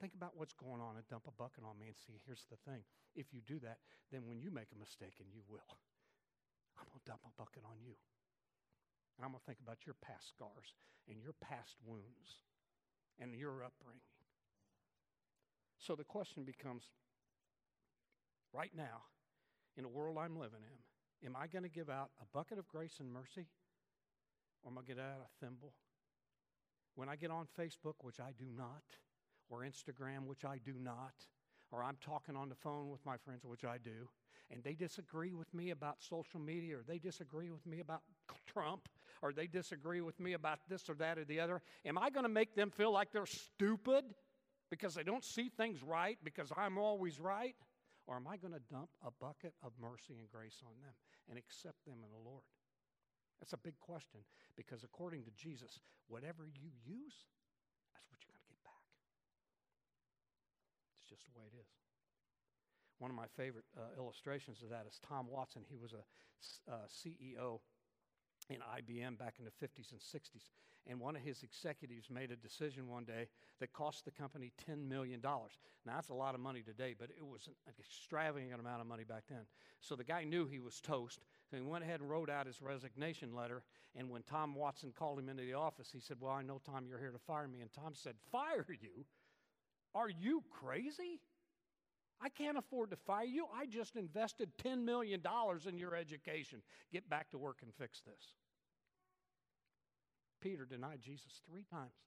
Think 0.00 0.14
about 0.14 0.34
what's 0.34 0.52
going 0.52 0.82
on 0.82 0.98
and 0.98 1.06
dump 1.08 1.30
a 1.30 1.34
bucket 1.38 1.64
on 1.64 1.78
me 1.78 1.86
and 1.86 1.96
see, 1.96 2.18
here's 2.26 2.44
the 2.50 2.58
thing. 2.68 2.82
If 3.14 3.32
you 3.32 3.40
do 3.46 3.60
that, 3.62 3.78
then 4.10 4.26
when 4.26 4.40
you 4.40 4.50
make 4.50 4.68
a 4.74 4.78
mistake, 4.78 5.14
and 5.22 5.30
you 5.32 5.40
will, 5.48 5.78
I'm 6.76 6.84
going 6.90 6.98
to 6.98 7.06
dump 7.06 7.22
a 7.22 7.32
bucket 7.38 7.62
on 7.62 7.78
you. 7.80 7.94
And 9.16 9.24
I'm 9.24 9.30
going 9.30 9.40
to 9.40 9.46
think 9.46 9.62
about 9.62 9.86
your 9.86 9.94
past 10.02 10.34
scars 10.34 10.74
and 11.08 11.22
your 11.22 11.38
past 11.40 11.78
wounds 11.86 12.42
and 13.20 13.32
your 13.32 13.62
upbringing. 13.62 14.02
So 15.78 15.94
the 15.94 16.04
question 16.04 16.42
becomes 16.44 16.90
right 18.52 18.72
now, 18.74 19.06
in 19.76 19.84
a 19.84 19.88
world 19.88 20.18
I'm 20.18 20.36
living 20.36 20.66
in, 20.66 20.78
Am 21.24 21.36
I 21.36 21.46
going 21.46 21.62
to 21.62 21.70
give 21.70 21.88
out 21.88 22.10
a 22.20 22.24
bucket 22.36 22.58
of 22.58 22.68
grace 22.68 22.96
and 22.98 23.12
mercy? 23.12 23.46
Or 24.62 24.70
am 24.70 24.78
I 24.78 24.82
going 24.82 24.86
to 24.86 24.94
get 24.94 25.02
out 25.02 25.20
a 25.20 25.44
thimble? 25.44 25.72
When 26.94 27.08
I 27.08 27.16
get 27.16 27.30
on 27.30 27.46
Facebook, 27.58 27.94
which 28.00 28.20
I 28.20 28.32
do 28.36 28.46
not, 28.56 28.82
or 29.48 29.60
Instagram, 29.60 30.26
which 30.26 30.44
I 30.44 30.58
do 30.64 30.74
not, 30.78 31.14
or 31.70 31.82
I'm 31.82 31.96
talking 32.04 32.36
on 32.36 32.48
the 32.48 32.54
phone 32.54 32.90
with 32.90 33.04
my 33.06 33.16
friends, 33.16 33.44
which 33.44 33.64
I 33.64 33.78
do, 33.78 34.08
and 34.50 34.62
they 34.62 34.74
disagree 34.74 35.32
with 35.32 35.52
me 35.54 35.70
about 35.70 36.02
social 36.02 36.38
media, 36.38 36.76
or 36.76 36.82
they 36.86 36.98
disagree 36.98 37.50
with 37.50 37.64
me 37.66 37.80
about 37.80 38.02
Trump, 38.46 38.88
or 39.22 39.32
they 39.32 39.46
disagree 39.46 40.00
with 40.00 40.18
me 40.20 40.34
about 40.34 40.58
this 40.68 40.90
or 40.90 40.94
that 40.94 41.18
or 41.18 41.24
the 41.24 41.40
other, 41.40 41.62
am 41.86 41.96
I 41.96 42.10
going 42.10 42.24
to 42.24 42.28
make 42.28 42.54
them 42.54 42.70
feel 42.70 42.92
like 42.92 43.12
they're 43.12 43.24
stupid 43.26 44.04
because 44.70 44.94
they 44.94 45.02
don't 45.02 45.24
see 45.24 45.48
things 45.48 45.82
right 45.82 46.18
because 46.24 46.52
I'm 46.56 46.76
always 46.76 47.20
right? 47.20 47.54
Or 48.06 48.16
am 48.16 48.26
I 48.26 48.36
going 48.36 48.52
to 48.52 48.60
dump 48.70 48.90
a 49.06 49.10
bucket 49.20 49.54
of 49.62 49.72
mercy 49.80 50.14
and 50.18 50.28
grace 50.30 50.60
on 50.64 50.72
them 50.82 50.92
and 51.32 51.40
accept 51.40 51.80
them 51.88 52.04
in 52.04 52.12
the 52.12 52.20
Lord? 52.20 52.44
That's 53.40 53.56
a 53.56 53.64
big 53.64 53.80
question 53.80 54.20
because 54.52 54.84
according 54.84 55.24
to 55.24 55.32
Jesus, 55.32 55.80
whatever 56.12 56.44
you 56.44 56.68
use, 56.84 57.24
that's 57.96 58.04
what 58.12 58.20
you're 58.20 58.36
going 58.36 58.44
to 58.44 58.52
get 58.52 58.60
back. 58.60 58.84
It's 61.00 61.08
just 61.08 61.24
the 61.24 61.32
way 61.32 61.48
it 61.48 61.56
is. 61.56 61.72
One 63.00 63.08
of 63.08 63.16
my 63.16 63.32
favorite 63.32 63.64
uh, 63.72 63.96
illustrations 63.96 64.60
of 64.60 64.68
that 64.68 64.84
is 64.84 65.00
Tom 65.00 65.24
Watson. 65.26 65.64
He 65.64 65.80
was 65.80 65.96
a 65.96 66.04
uh, 66.68 66.84
CEO 66.86 67.64
in 68.50 68.56
IBM 68.56 69.18
back 69.18 69.34
in 69.38 69.44
the 69.44 69.66
50s 69.66 69.92
and 69.92 70.00
60s. 70.00 70.50
And 70.88 70.98
one 70.98 71.14
of 71.14 71.22
his 71.22 71.42
executives 71.42 72.10
made 72.10 72.32
a 72.32 72.36
decision 72.36 72.88
one 72.88 73.04
day 73.04 73.28
that 73.60 73.72
cost 73.72 74.04
the 74.04 74.10
company 74.10 74.52
$10 74.68 74.88
million. 74.88 75.20
Now, 75.22 75.40
that's 75.86 76.08
a 76.08 76.14
lot 76.14 76.34
of 76.34 76.40
money 76.40 76.62
today, 76.62 76.94
but 76.98 77.10
it 77.10 77.24
was 77.24 77.46
an 77.46 77.74
extravagant 77.78 78.58
amount 78.58 78.80
of 78.80 78.86
money 78.88 79.04
back 79.04 79.22
then. 79.30 79.46
So 79.80 79.94
the 79.94 80.04
guy 80.04 80.24
knew 80.24 80.46
he 80.46 80.58
was 80.58 80.80
toast. 80.80 81.20
So 81.50 81.56
he 81.56 81.62
went 81.62 81.84
ahead 81.84 82.00
and 82.00 82.10
wrote 82.10 82.30
out 82.30 82.46
his 82.46 82.60
resignation 82.60 83.34
letter. 83.34 83.62
And 83.94 84.10
when 84.10 84.22
Tom 84.22 84.54
Watson 84.54 84.92
called 84.96 85.20
him 85.20 85.28
into 85.28 85.44
the 85.44 85.54
office, 85.54 85.90
he 85.92 86.00
said, 86.00 86.16
Well, 86.20 86.32
I 86.32 86.42
know, 86.42 86.60
Tom, 86.64 86.86
you're 86.88 86.98
here 86.98 87.12
to 87.12 87.18
fire 87.18 87.46
me. 87.46 87.60
And 87.60 87.72
Tom 87.72 87.92
said, 87.94 88.14
Fire 88.30 88.66
you? 88.68 89.04
Are 89.94 90.08
you 90.08 90.42
crazy? 90.50 91.20
I 92.22 92.28
can't 92.28 92.56
afford 92.56 92.90
to 92.90 92.96
fire 92.96 93.24
you. 93.24 93.46
I 93.52 93.66
just 93.66 93.96
invested 93.96 94.50
$10 94.62 94.84
million 94.84 95.20
in 95.66 95.78
your 95.78 95.96
education. 95.96 96.62
Get 96.92 97.10
back 97.10 97.30
to 97.30 97.38
work 97.38 97.58
and 97.62 97.74
fix 97.74 98.00
this. 98.00 98.38
Peter 100.40 100.64
denied 100.64 101.00
Jesus 101.02 101.42
three 101.46 101.66
times 101.66 101.98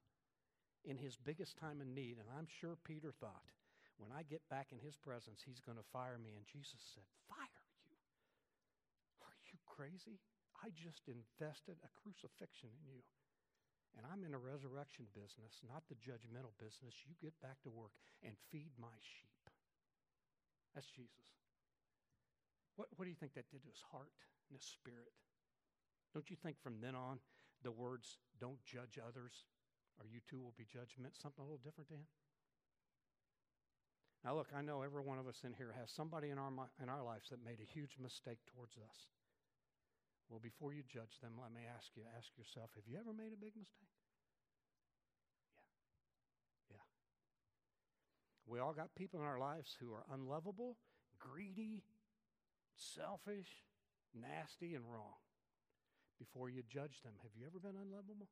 in 0.84 0.96
his 0.96 1.16
biggest 1.16 1.58
time 1.60 1.80
of 1.80 1.88
need. 1.88 2.16
And 2.16 2.28
I'm 2.32 2.48
sure 2.48 2.80
Peter 2.84 3.12
thought, 3.20 3.52
when 3.98 4.12
I 4.12 4.24
get 4.24 4.40
back 4.48 4.72
in 4.72 4.80
his 4.80 4.96
presence, 4.96 5.44
he's 5.44 5.60
going 5.60 5.76
to 5.76 5.92
fire 5.92 6.16
me. 6.16 6.32
And 6.36 6.44
Jesus 6.48 6.80
said, 6.96 7.04
Fire 7.28 7.64
you? 7.84 7.96
Are 9.20 9.36
you 9.52 9.56
crazy? 9.68 10.20
I 10.64 10.72
just 10.72 11.04
invested 11.08 11.76
a 11.84 11.90
crucifixion 12.00 12.72
in 12.72 12.84
you. 12.88 13.04
And 13.96 14.04
I'm 14.08 14.24
in 14.24 14.36
a 14.36 14.40
resurrection 14.40 15.08
business, 15.16 15.64
not 15.64 15.84
the 15.88 15.96
judgmental 15.96 16.52
business. 16.60 17.04
You 17.08 17.16
get 17.16 17.32
back 17.40 17.60
to 17.64 17.72
work 17.72 17.96
and 18.20 18.36
feed 18.52 18.72
my 18.76 18.92
sheep. 19.00 19.35
That's 20.76 20.92
Jesus. 20.92 21.32
What, 22.76 22.92
what 22.94 23.08
do 23.08 23.10
you 23.10 23.16
think 23.16 23.32
that 23.34 23.48
did 23.48 23.64
to 23.64 23.72
his 23.72 23.80
heart 23.90 24.12
and 24.46 24.60
his 24.60 24.68
spirit? 24.68 25.16
Don't 26.12 26.28
you 26.28 26.36
think 26.36 26.60
from 26.60 26.76
then 26.84 26.94
on 26.94 27.18
the 27.64 27.72
words, 27.72 28.20
don't 28.36 28.60
judge 28.68 29.00
others, 29.00 29.48
or 29.96 30.04
you 30.04 30.20
too 30.28 30.36
will 30.36 30.52
be 30.60 30.68
judged, 30.68 31.00
meant 31.00 31.16
something 31.16 31.40
a 31.40 31.48
little 31.48 31.64
different 31.64 31.88
to 31.88 31.96
him? 31.96 32.06
Now, 34.20 34.36
look, 34.36 34.52
I 34.52 34.60
know 34.60 34.82
every 34.82 35.00
one 35.00 35.16
of 35.16 35.28
us 35.28 35.40
in 35.44 35.54
here 35.54 35.72
has 35.80 35.88
somebody 35.88 36.28
in 36.28 36.36
our, 36.36 36.52
in 36.82 36.88
our 36.92 37.02
lives 37.02 37.30
that 37.30 37.40
made 37.40 37.64
a 37.64 37.72
huge 37.72 37.96
mistake 37.96 38.44
towards 38.44 38.76
us. 38.76 39.08
Well, 40.28 40.42
before 40.42 40.74
you 40.74 40.82
judge 40.82 41.22
them, 41.22 41.38
let 41.40 41.54
me 41.54 41.62
ask 41.64 41.94
you 41.94 42.02
ask 42.18 42.34
yourself 42.36 42.74
have 42.74 42.84
you 42.90 42.98
ever 42.98 43.14
made 43.14 43.30
a 43.30 43.38
big 43.38 43.54
mistake? 43.54 43.94
Yeah. 46.68 46.74
Yeah. 46.74 46.82
We 48.46 48.60
all 48.60 48.72
got 48.72 48.94
people 48.94 49.20
in 49.20 49.26
our 49.26 49.38
lives 49.38 49.76
who 49.80 49.90
are 49.90 50.06
unlovable, 50.14 50.78
greedy, 51.18 51.82
selfish, 52.76 53.50
nasty, 54.14 54.74
and 54.74 54.86
wrong. 54.86 55.18
Before 56.18 56.48
you 56.48 56.62
judge 56.70 57.02
them, 57.02 57.12
have 57.26 57.34
you 57.34 57.44
ever 57.44 57.58
been 57.58 57.76
unlovable? 57.76 58.30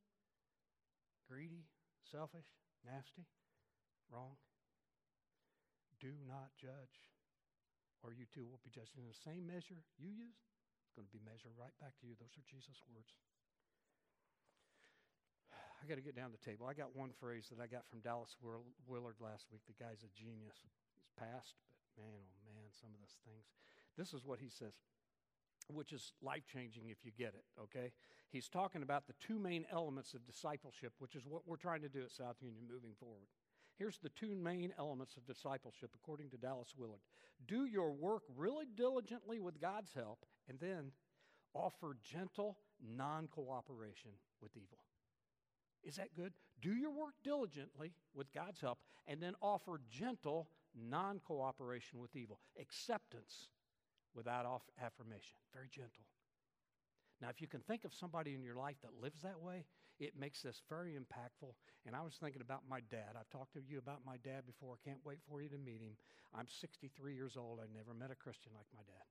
Greedy, 1.29 1.67
selfish, 2.09 2.47
nasty, 2.87 3.27
wrong? 4.09 4.39
Do 6.01 6.15
not 6.29 6.55
judge, 6.57 6.97
or 8.05 8.15
you 8.15 8.25
too 8.31 8.47
will 8.47 8.63
be 8.63 8.71
judged 8.71 8.95
in 8.97 9.09
the 9.09 9.23
same 9.25 9.45
measure 9.49 9.83
you 9.99 10.09
use 10.15 10.39
It's 10.85 10.95
going 10.95 11.09
to 11.09 11.17
be 11.17 11.25
measured 11.27 11.59
right 11.59 11.75
back 11.83 11.99
to 12.01 12.07
you. 12.07 12.15
Those 12.17 12.37
are 12.39 12.47
Jesus' 12.47 12.81
words. 12.87 13.11
I 15.85 15.87
got 15.87 16.01
to 16.01 16.07
get 16.07 16.17
down 16.17 16.33
to 16.33 16.37
the 16.41 16.51
table. 16.51 16.65
I 16.65 16.73
got 16.73 16.97
one 16.97 17.11
phrase 17.21 17.53
that 17.53 17.61
I 17.63 17.69
got 17.69 17.85
from 17.85 18.01
Dallas 18.01 18.37
Willard 18.41 19.21
last 19.21 19.53
week. 19.53 19.61
The 19.69 19.77
guy's 19.77 20.01
a 20.01 20.09
genius. 20.17 20.57
He's 20.65 20.73
passed, 21.21 21.61
but 21.61 22.01
man, 22.01 22.09
oh 22.09 22.49
man, 22.49 22.73
some 22.73 22.89
of 22.97 23.01
those 23.05 23.21
things. 23.29 23.53
This 23.93 24.17
is 24.17 24.25
what 24.25 24.41
he 24.41 24.49
says, 24.49 24.73
which 25.69 25.93
is 25.93 26.15
life 26.23 26.49
changing 26.51 26.89
if 26.89 27.05
you 27.05 27.13
get 27.13 27.37
it, 27.37 27.45
okay? 27.61 27.93
He's 28.31 28.49
talking 28.49 28.83
about 28.83 29.07
the 29.07 29.13
two 29.21 29.39
main 29.39 29.67
elements 29.71 30.15
of 30.15 30.25
discipleship, 30.25 30.95
which 31.01 31.15
is 31.15 31.27
what 31.29 31.43
we're 31.45 31.61
trying 31.61 31.83
to 31.83 31.91
do 31.91 32.01
at 32.01 32.11
South 32.11 32.41
Union 32.41 32.65
moving 32.65 32.97
forward. 32.99 33.29
Here's 33.77 33.99
the 33.99 34.09
two 34.09 34.35
main 34.35 34.73
elements 34.79 35.19
of 35.19 35.27
discipleship, 35.27 35.91
according 35.95 36.31
to 36.31 36.39
Dallas 36.39 36.73
Willard 36.79 37.01
do 37.47 37.67
your 37.67 37.93
work 37.93 38.23
really 38.35 38.65
diligently 38.75 39.39
with 39.39 39.61
God's 39.61 39.93
help, 39.93 40.25
and 40.49 40.59
then 40.61 40.93
offer 41.53 41.97
gentle 42.03 42.57
non 42.81 43.29
cooperation 43.29 44.13
with 44.41 44.57
evil. 44.57 44.79
Is 45.85 45.97
that 45.97 46.15
good? 46.17 46.33
Do 46.61 46.75
your 46.75 46.91
work 46.91 47.15
diligently 47.23 47.93
with 48.15 48.33
God's 48.33 48.61
help, 48.61 48.79
and 49.07 49.23
then 49.23 49.35
offer 49.43 49.81
gentle 49.91 50.49
non 50.75 51.21
cooperation 51.21 52.01
with 52.01 52.17
evil. 52.17 52.41
Acceptance 52.61 53.49
without 54.15 54.47
affirmation. 54.81 55.37
Very 55.53 55.69
gentle. 55.69 56.05
Now, 57.21 57.29
if 57.29 57.41
you 57.41 57.47
can 57.47 57.61
think 57.61 57.85
of 57.85 57.95
somebody 57.95 58.35
in 58.35 58.43
your 58.43 58.57
life 58.57 58.77
that 58.83 59.01
lives 59.01 59.23
that 59.23 59.41
way, 59.41 59.65
it 60.01 60.19
makes 60.19 60.43
this 60.43 60.63
very 60.69 60.99
impactful. 60.99 61.55
And 61.87 61.95
I 61.95 62.03
was 62.03 62.15
thinking 62.15 62.43
about 62.43 62.63
my 62.69 62.81
dad. 62.91 63.15
I've 63.19 63.31
talked 63.31 63.55
to 63.55 63.63
you 63.63 63.79
about 63.79 64.01
my 64.05 64.17
dad 64.25 64.47
before. 64.47 64.75
I 64.75 64.89
can't 64.89 65.05
wait 65.05 65.19
for 65.29 65.41
you 65.41 65.49
to 65.49 65.59
meet 65.59 65.81
him. 65.81 65.97
I'm 66.35 66.49
63 66.49 67.15
years 67.15 67.37
old. 67.37 67.61
I 67.63 67.71
never 67.71 67.95
met 67.95 68.11
a 68.11 68.19
Christian 68.19 68.53
like 68.57 68.67
my 68.75 68.83
dad. 68.83 69.07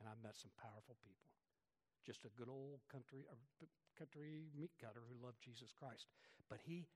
And 0.00 0.08
I've 0.08 0.22
met 0.22 0.34
some 0.34 0.50
powerful 0.58 0.96
people. 1.00 1.30
Just 2.06 2.24
a 2.24 2.30
good 2.38 2.48
old 2.48 2.86
country, 2.86 3.26
country 3.98 4.46
meat 4.54 4.70
cutter 4.80 5.02
who 5.02 5.18
loved 5.18 5.42
Jesus 5.42 5.74
Christ. 5.74 6.06
But 6.48 6.62
he 6.62 6.86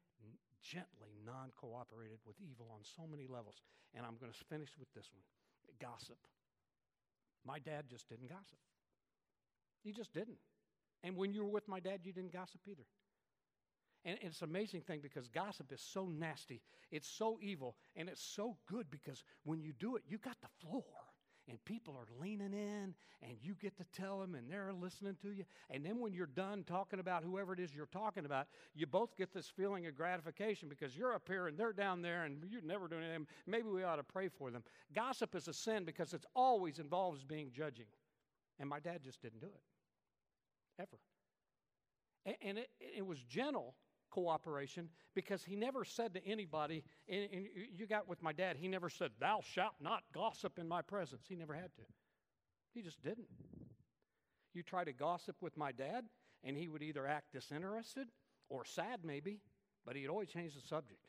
gently 0.62 1.10
non 1.26 1.50
cooperated 1.56 2.18
with 2.24 2.36
evil 2.38 2.70
on 2.70 2.80
so 2.84 3.08
many 3.10 3.26
levels. 3.26 3.60
And 3.94 4.06
I'm 4.06 4.16
going 4.20 4.32
to 4.32 4.44
finish 4.46 4.70
with 4.78 4.92
this 4.94 5.10
one 5.12 5.26
gossip. 5.80 6.18
My 7.44 7.58
dad 7.58 7.86
just 7.88 8.08
didn't 8.08 8.28
gossip. 8.28 8.58
He 9.82 9.92
just 9.92 10.12
didn't. 10.12 10.38
And 11.02 11.16
when 11.16 11.32
you 11.32 11.42
were 11.42 11.50
with 11.50 11.68
my 11.68 11.80
dad, 11.80 12.00
you 12.04 12.12
didn't 12.12 12.32
gossip 12.32 12.60
either. 12.68 12.84
And 14.04 14.18
it's 14.22 14.40
an 14.42 14.48
amazing 14.48 14.82
thing 14.82 15.00
because 15.02 15.28
gossip 15.28 15.72
is 15.72 15.80
so 15.80 16.06
nasty, 16.06 16.62
it's 16.90 17.08
so 17.08 17.38
evil, 17.42 17.76
and 17.96 18.08
it's 18.08 18.22
so 18.22 18.56
good 18.66 18.90
because 18.90 19.24
when 19.44 19.60
you 19.60 19.72
do 19.78 19.96
it, 19.96 20.02
you 20.08 20.18
got 20.18 20.36
the 20.40 20.48
floor. 20.60 20.84
And 21.50 21.62
people 21.64 21.94
are 21.98 22.06
leaning 22.22 22.52
in, 22.52 22.94
and 23.22 23.36
you 23.42 23.56
get 23.60 23.76
to 23.78 23.84
tell 23.92 24.20
them, 24.20 24.36
and 24.36 24.48
they're 24.48 24.72
listening 24.72 25.16
to 25.22 25.32
you. 25.32 25.44
And 25.68 25.84
then 25.84 25.98
when 25.98 26.12
you're 26.12 26.26
done 26.26 26.62
talking 26.64 27.00
about 27.00 27.24
whoever 27.24 27.52
it 27.52 27.58
is 27.58 27.74
you're 27.74 27.86
talking 27.86 28.24
about, 28.24 28.46
you 28.72 28.86
both 28.86 29.16
get 29.16 29.34
this 29.34 29.48
feeling 29.48 29.84
of 29.86 29.96
gratification 29.96 30.68
because 30.68 30.96
you're 30.96 31.12
up 31.12 31.26
here 31.26 31.48
and 31.48 31.58
they're 31.58 31.72
down 31.72 32.02
there, 32.02 32.22
and 32.22 32.44
you're 32.48 32.62
never 32.62 32.86
do 32.86 32.98
anything. 32.98 33.26
Maybe 33.48 33.68
we 33.68 33.82
ought 33.82 33.96
to 33.96 34.04
pray 34.04 34.28
for 34.28 34.52
them. 34.52 34.62
Gossip 34.94 35.34
is 35.34 35.48
a 35.48 35.52
sin 35.52 35.84
because 35.84 36.14
it 36.14 36.24
always 36.36 36.78
involves 36.78 37.24
being 37.24 37.50
judging. 37.52 37.86
And 38.60 38.68
my 38.68 38.78
dad 38.78 39.02
just 39.02 39.20
didn't 39.20 39.40
do 39.40 39.48
it 39.48 40.82
ever. 40.82 41.00
And 42.42 42.58
it, 42.58 42.70
it 42.78 43.04
was 43.04 43.18
gentle 43.28 43.74
cooperation 44.10 44.88
because 45.14 45.44
he 45.44 45.56
never 45.56 45.84
said 45.84 46.14
to 46.14 46.26
anybody, 46.26 46.84
and, 47.08 47.28
and, 47.32 47.46
you 47.76 47.86
got 47.86 48.08
with 48.08 48.22
my 48.22 48.32
dad, 48.32 48.56
he 48.56 48.68
never 48.68 48.90
said, 48.90 49.10
Thou 49.18 49.40
shalt 49.42 49.74
not 49.80 50.02
gossip 50.12 50.58
in 50.58 50.68
my 50.68 50.82
presence. 50.82 51.22
He 51.28 51.36
never 51.36 51.54
had 51.54 51.74
to. 51.76 51.82
He 52.72 52.82
just 52.82 53.02
didn't. 53.02 53.28
You 54.52 54.62
try 54.62 54.84
to 54.84 54.92
gossip 54.92 55.36
with 55.40 55.56
my 55.56 55.72
dad, 55.72 56.04
and 56.44 56.56
he 56.56 56.68
would 56.68 56.82
either 56.82 57.06
act 57.06 57.32
disinterested 57.32 58.08
or 58.48 58.64
sad, 58.64 59.00
maybe, 59.04 59.40
but 59.86 59.96
he'd 59.96 60.08
always 60.08 60.28
change 60.28 60.54
the 60.54 60.60
subject. 60.60 61.00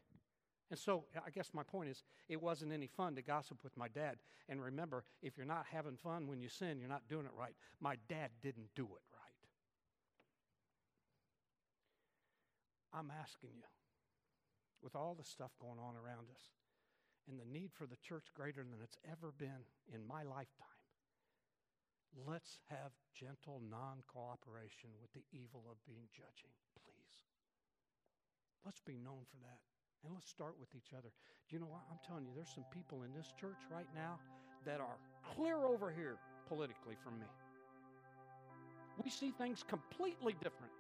And 0.70 0.80
so 0.80 1.04
I 1.26 1.30
guess 1.32 1.50
my 1.54 1.64
point 1.64 1.90
is, 1.90 2.04
it 2.30 2.42
wasn't 2.42 2.72
any 2.72 2.88
fun 2.88 3.16
to 3.16 3.22
gossip 3.22 3.58
with 3.64 3.76
my 3.76 3.90
dad. 3.90 4.18
And 4.48 4.62
remember, 4.62 5.04
if 5.22 5.36
you're 5.38 5.46
not 5.46 5.66
having 5.70 5.98
fun 5.98 6.28
when 6.28 6.40
you 6.40 6.48
sin, 6.48 6.80
you're 6.80 6.88
not 6.88 7.08
doing 7.10 7.26
it 7.26 7.32
right. 7.38 7.56
My 7.82 7.98
dad 8.08 8.30
didn't 8.42 8.70
do 8.74 8.86
it 8.86 9.11
I'm 12.94 13.12
asking 13.12 13.56
you, 13.56 13.70
with 14.84 14.96
all 14.96 15.16
the 15.16 15.24
stuff 15.24 15.52
going 15.62 15.80
on 15.80 15.96
around 15.96 16.28
us 16.34 16.44
and 17.30 17.40
the 17.40 17.48
need 17.48 17.72
for 17.72 17.86
the 17.86 18.00
church 18.04 18.28
greater 18.36 18.66
than 18.66 18.82
it's 18.84 18.98
ever 19.08 19.32
been 19.38 19.64
in 19.94 20.04
my 20.08 20.24
lifetime, 20.24 20.82
let's 22.28 22.60
have 22.68 22.92
gentle 23.16 23.62
non 23.70 24.04
cooperation 24.12 24.92
with 25.00 25.14
the 25.16 25.24
evil 25.32 25.64
of 25.72 25.80
being 25.88 26.10
judging, 26.12 26.52
please. 26.84 27.24
Let's 28.66 28.82
be 28.82 29.00
known 29.00 29.24
for 29.30 29.40
that. 29.48 29.62
And 30.04 30.14
let's 30.14 30.30
start 30.30 30.56
with 30.60 30.74
each 30.76 30.98
other. 30.98 31.14
Do 31.48 31.56
you 31.56 31.62
know 31.62 31.70
what? 31.70 31.86
I'm 31.90 32.02
telling 32.06 32.26
you, 32.26 32.34
there's 32.36 32.54
some 32.54 32.66
people 32.74 33.04
in 33.04 33.14
this 33.14 33.32
church 33.40 33.62
right 33.70 33.90
now 33.94 34.18
that 34.66 34.82
are 34.82 34.98
clear 35.36 35.66
over 35.66 35.92
here 35.92 36.18
politically 36.48 36.98
from 37.04 37.20
me. 37.20 37.30
We 39.04 39.10
see 39.10 39.32
things 39.32 39.64
completely 39.64 40.34
different 40.42 40.74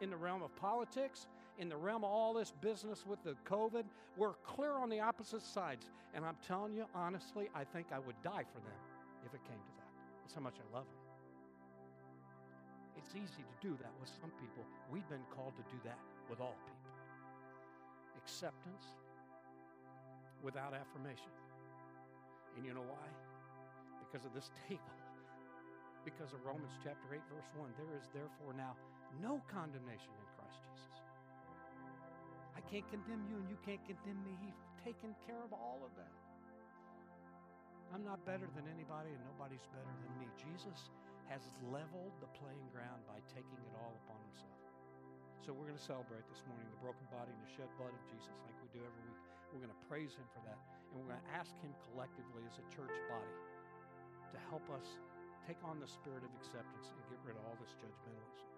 in 0.00 0.10
the 0.10 0.16
realm 0.16 0.42
of 0.42 0.54
politics, 0.56 1.26
in 1.58 1.68
the 1.68 1.76
realm 1.76 2.04
of 2.04 2.10
all 2.10 2.32
this 2.32 2.52
business 2.62 3.04
with 3.06 3.22
the 3.24 3.34
COVID. 3.44 3.84
We're 4.16 4.38
clear 4.46 4.78
on 4.78 4.88
the 4.88 5.00
opposite 5.00 5.42
sides. 5.42 5.90
And 6.14 6.24
I'm 6.24 6.36
telling 6.46 6.72
you, 6.72 6.86
honestly, 6.94 7.50
I 7.54 7.64
think 7.64 7.88
I 7.92 7.98
would 7.98 8.16
die 8.22 8.46
for 8.46 8.62
them 8.62 8.80
if 9.26 9.34
it 9.34 9.42
came 9.44 9.58
to 9.58 9.74
that. 9.76 9.90
That's 10.22 10.34
how 10.34 10.40
much 10.40 10.56
I 10.56 10.66
love 10.74 10.86
them. 10.86 11.02
It's 12.96 13.14
easy 13.14 13.42
to 13.42 13.56
do 13.60 13.74
that 13.82 13.92
with 14.00 14.10
some 14.22 14.30
people. 14.38 14.62
We've 14.90 15.06
been 15.10 15.26
called 15.34 15.54
to 15.58 15.64
do 15.70 15.78
that 15.84 15.98
with 16.30 16.40
all 16.40 16.54
people. 16.66 16.92
Acceptance 18.18 18.94
without 20.42 20.74
affirmation. 20.74 21.34
And 22.56 22.66
you 22.66 22.74
know 22.74 22.86
why? 22.86 23.06
Because 24.02 24.26
of 24.26 24.34
this 24.34 24.50
table. 24.68 24.94
Because 26.06 26.32
of 26.32 26.40
Romans 26.46 26.72
chapter 26.82 27.06
8, 27.12 27.20
verse 27.30 27.50
1. 27.58 27.70
There 27.78 27.92
is 27.98 28.06
therefore 28.14 28.54
now 28.54 28.78
no 29.22 29.42
condemnation 29.50 30.14
can't 32.68 32.84
condemn 32.92 33.24
you 33.32 33.40
and 33.40 33.48
you 33.48 33.56
can't 33.64 33.80
condemn 33.88 34.20
me. 34.28 34.36
He's 34.44 34.60
taken 34.84 35.16
care 35.24 35.40
of 35.40 35.56
all 35.56 35.80
of 35.80 35.92
that. 35.96 36.12
I'm 37.96 38.04
not 38.04 38.20
better 38.28 38.44
than 38.52 38.68
anybody 38.68 39.08
and 39.08 39.22
nobody's 39.32 39.64
better 39.72 39.88
than 40.04 40.12
me. 40.20 40.28
Jesus 40.36 40.92
has 41.32 41.48
leveled 41.72 42.12
the 42.20 42.28
playing 42.36 42.68
ground 42.68 43.00
by 43.08 43.16
taking 43.32 43.56
it 43.64 43.72
all 43.80 43.96
upon 44.04 44.20
himself. 44.28 44.60
So 45.40 45.56
we're 45.56 45.64
going 45.64 45.80
to 45.80 45.88
celebrate 45.88 46.28
this 46.28 46.44
morning 46.44 46.68
the 46.68 46.84
broken 46.84 47.08
body 47.08 47.32
and 47.32 47.40
the 47.40 47.52
shed 47.56 47.72
blood 47.80 47.96
of 47.96 48.02
Jesus 48.12 48.36
like 48.44 48.56
we 48.60 48.68
do 48.76 48.84
every 48.84 49.02
week. 49.08 49.20
We're 49.48 49.64
going 49.64 49.72
to 49.72 49.84
praise 49.88 50.12
him 50.12 50.28
for 50.36 50.44
that. 50.44 50.60
And 50.92 51.00
we're 51.00 51.08
going 51.08 51.24
to 51.24 51.32
ask 51.32 51.56
him 51.64 51.72
collectively 51.88 52.44
as 52.44 52.60
a 52.60 52.66
church 52.68 52.92
body 53.08 53.36
to 54.36 54.38
help 54.52 54.68
us 54.76 55.00
take 55.48 55.56
on 55.64 55.80
the 55.80 55.88
spirit 55.88 56.20
of 56.20 56.28
acceptance 56.36 56.92
and 56.92 57.00
get 57.08 57.16
rid 57.24 57.32
of 57.40 57.44
all 57.48 57.56
this 57.56 57.72
judgmentalism. 57.80 58.57